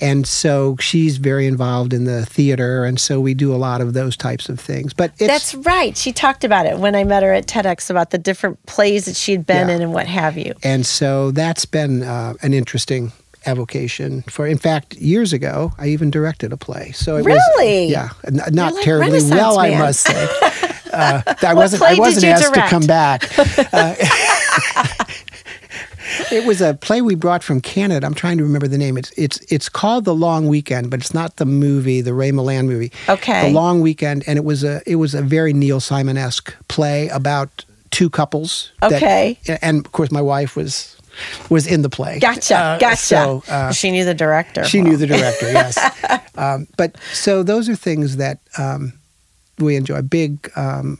And 0.02 0.28
so 0.28 0.76
she's 0.82 1.18
very 1.18 1.48
involved 1.48 1.94
in 1.94 2.04
the 2.04 2.26
theater. 2.26 2.84
And 2.84 3.00
so 3.00 3.22
we 3.22 3.34
do 3.34 3.54
a 3.54 3.58
lot 3.58 3.80
of 3.80 3.94
those 3.94 4.18
types 4.18 4.50
of 4.50 4.60
things. 4.60 4.94
But 4.94 5.12
it's, 5.18 5.28
That's 5.28 5.56
right. 5.66 5.96
She 5.96 6.12
talked 6.12 6.44
about 6.44 6.66
it 6.66 6.78
when 6.78 6.94
I 6.94 7.04
met 7.06 7.24
her 7.24 7.32
at 7.32 7.48
TEDx 7.48 7.90
about 7.90 8.10
the 8.10 8.18
different 8.18 8.64
plays 8.66 9.06
that 9.06 9.16
she 9.16 9.32
had 9.32 9.46
been 9.46 9.70
Yeah. 9.70 9.76
in 9.76 9.82
and 9.82 9.94
what 9.94 10.08
have 10.08 10.38
you. 10.38 10.56
And 10.62 10.86
so 10.86 11.32
that's 11.32 11.66
been 11.66 12.04
uh, 12.04 12.34
an 12.42 12.54
interesting 12.54 13.14
avocation 13.46 14.22
for 14.24 14.46
in 14.48 14.58
fact 14.58 14.96
years 14.96 15.34
ago 15.34 15.72
i 15.78 15.88
even 15.88 16.12
directed 16.12 16.54
a 16.54 16.58
play. 16.58 16.92
So 16.92 17.18
it 17.18 17.24
Really? 17.26 17.38
was 17.86 17.92
yeah 17.92 18.10
n- 18.26 18.54
not 18.54 18.74
like 18.76 18.84
terribly 18.84 19.20
well 19.30 19.60
i 19.60 19.78
must 19.78 20.02
say. 20.02 20.28
Uh, 20.94 21.22
i 21.44 21.54
wasn't 21.54 21.82
i 21.82 21.94
wasn't 21.98 22.26
asked 22.26 22.54
to 22.54 22.62
come 22.68 22.86
back. 22.86 23.24
Uh, 23.74 23.96
it 26.32 26.46
was 26.46 26.62
a 26.62 26.74
play 26.74 27.02
we 27.02 27.16
brought 27.16 27.44
from 27.44 27.62
canada. 27.62 28.06
I'm 28.06 28.14
trying 28.14 28.38
to 28.38 28.44
remember 28.44 28.68
the 28.68 28.78
name. 28.78 28.98
It's 28.98 29.12
it's 29.12 29.40
it's 29.50 29.70
called 29.70 30.04
the 30.06 30.14
long 30.14 30.48
weekend 30.48 30.90
but 30.90 31.00
it's 31.00 31.14
not 31.14 31.38
the 31.38 31.46
movie 31.46 32.02
the 32.02 32.14
ray 32.14 32.32
milland 32.32 32.66
movie. 32.68 32.92
Okay. 33.08 33.48
the 33.48 33.54
long 33.54 33.80
weekend 33.82 34.24
and 34.28 34.38
it 34.38 34.44
was 34.44 34.64
a 34.64 34.82
it 34.86 34.96
was 34.98 35.14
a 35.16 35.22
very 35.22 35.54
neil 35.54 35.80
simon-esque 35.80 36.54
play 36.68 37.08
about 37.10 37.64
two 37.92 38.10
couples 38.10 38.72
that- 38.82 38.94
Okay. 38.94 39.38
and 39.62 39.86
of 39.86 39.92
course 39.94 40.12
my 40.12 40.22
wife 40.22 40.56
was 40.56 40.98
was 41.50 41.68
in 41.68 41.82
the 41.82 41.90
play. 41.90 42.20
Gotcha. 42.20 42.56
Uh, 42.56 42.78
gotcha. 42.80 42.98
So 42.98 43.44
uh, 43.48 43.72
she 43.72 43.92
knew 43.92 44.06
the 44.06 44.14
director. 44.14 44.64
she 44.64 44.82
knew 44.82 44.98
the 44.98 45.08
director. 45.08 45.52
Yes. 45.52 45.78
um, 46.38 46.68
but 46.78 46.96
so 47.14 47.44
those 47.44 47.70
are 47.70 47.76
things 47.76 48.18
that 48.18 48.40
um, 48.58 48.94
we 49.60 49.76
enjoy. 49.76 50.02
Big, 50.02 50.52
um, 50.56 51.00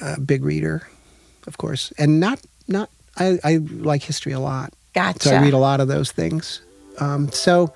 uh, 0.00 0.18
big 0.18 0.44
reader, 0.44 0.86
of 1.46 1.58
course, 1.58 1.92
and 1.98 2.20
not 2.20 2.40
not. 2.68 2.90
I, 3.18 3.38
I 3.44 3.56
like 3.56 4.02
history 4.02 4.32
a 4.32 4.40
lot, 4.40 4.72
Gotcha. 4.94 5.28
so 5.28 5.36
I 5.36 5.42
read 5.42 5.52
a 5.52 5.58
lot 5.58 5.80
of 5.80 5.88
those 5.88 6.12
things. 6.12 6.62
Um, 6.98 7.30
so 7.30 7.72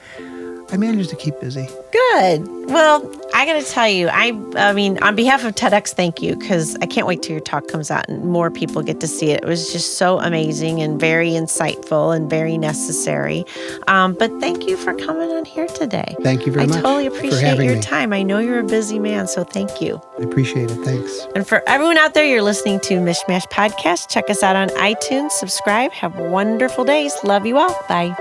I 0.71 0.79
managed 0.79 1.11
to 1.11 1.17
keep 1.17 1.39
busy. 1.41 1.69
Good. 2.13 2.67
Well, 2.71 3.11
I 3.35 3.45
got 3.45 3.61
to 3.63 3.71
tell 3.71 3.89
you, 3.89 4.09
I 4.09 4.33
I 4.57 4.73
mean, 4.73 4.99
on 5.03 5.15
behalf 5.15 5.45
of 5.45 5.55
TEDx, 5.55 5.93
thank 5.93 6.23
you 6.23 6.37
because 6.37 6.77
I 6.81 6.87
can't 6.87 7.07
wait 7.07 7.23
till 7.23 7.33
your 7.33 7.41
talk 7.41 7.69
comes 7.69 7.91
out 7.91 8.09
and 8.09 8.25
more 8.25 8.51
people 8.51 8.83
get 8.83 9.01
to 9.01 9.07
see 9.09 9.31
it. 9.31 9.43
It 9.43 9.47
was 9.47 9.73
just 9.73 9.99
so 9.99 10.19
amazing 10.21 10.81
and 10.81 10.99
very 10.99 11.31
insightful 11.31 12.15
and 12.17 12.29
very 12.31 12.59
necessary. 12.59 13.45
Um, 13.89 14.15
but 14.15 14.31
thank 14.41 14.67
you 14.67 14.77
for 14.77 14.95
coming 14.95 15.31
on 15.31 15.45
here 15.45 15.67
today. 15.67 16.17
Thank 16.23 16.47
you 16.47 16.53
very 16.53 16.65
I 16.65 16.67
much 16.69 16.79
I 16.79 16.81
totally 16.83 17.07
appreciate 17.07 17.63
your 17.63 17.77
me. 17.77 17.83
time. 17.83 18.13
I 18.13 18.23
know 18.23 18.39
you're 18.39 18.61
a 18.61 18.65
busy 18.65 18.99
man, 18.99 19.29
so 19.29 19.45
thank 19.45 19.81
you. 19.81 20.01
I 20.19 20.23
appreciate 20.23 20.71
it. 20.71 20.77
Thanks. 20.85 21.27
And 21.35 21.47
for 21.47 21.63
everyone 21.69 21.99
out 21.99 22.15
there, 22.15 22.25
you're 22.25 22.43
listening 22.43 22.81
to 22.81 22.95
Mishmash 22.95 23.47
Podcast. 23.51 24.09
Check 24.09 24.31
us 24.31 24.43
out 24.43 24.57
on 24.57 24.69
iTunes, 24.71 25.33
subscribe, 25.33 25.93
have 25.93 26.17
wonderful 26.17 26.85
days. 26.85 27.15
Love 27.23 27.47
you 27.47 27.59
all. 27.59 27.77
Bye. 27.89 28.15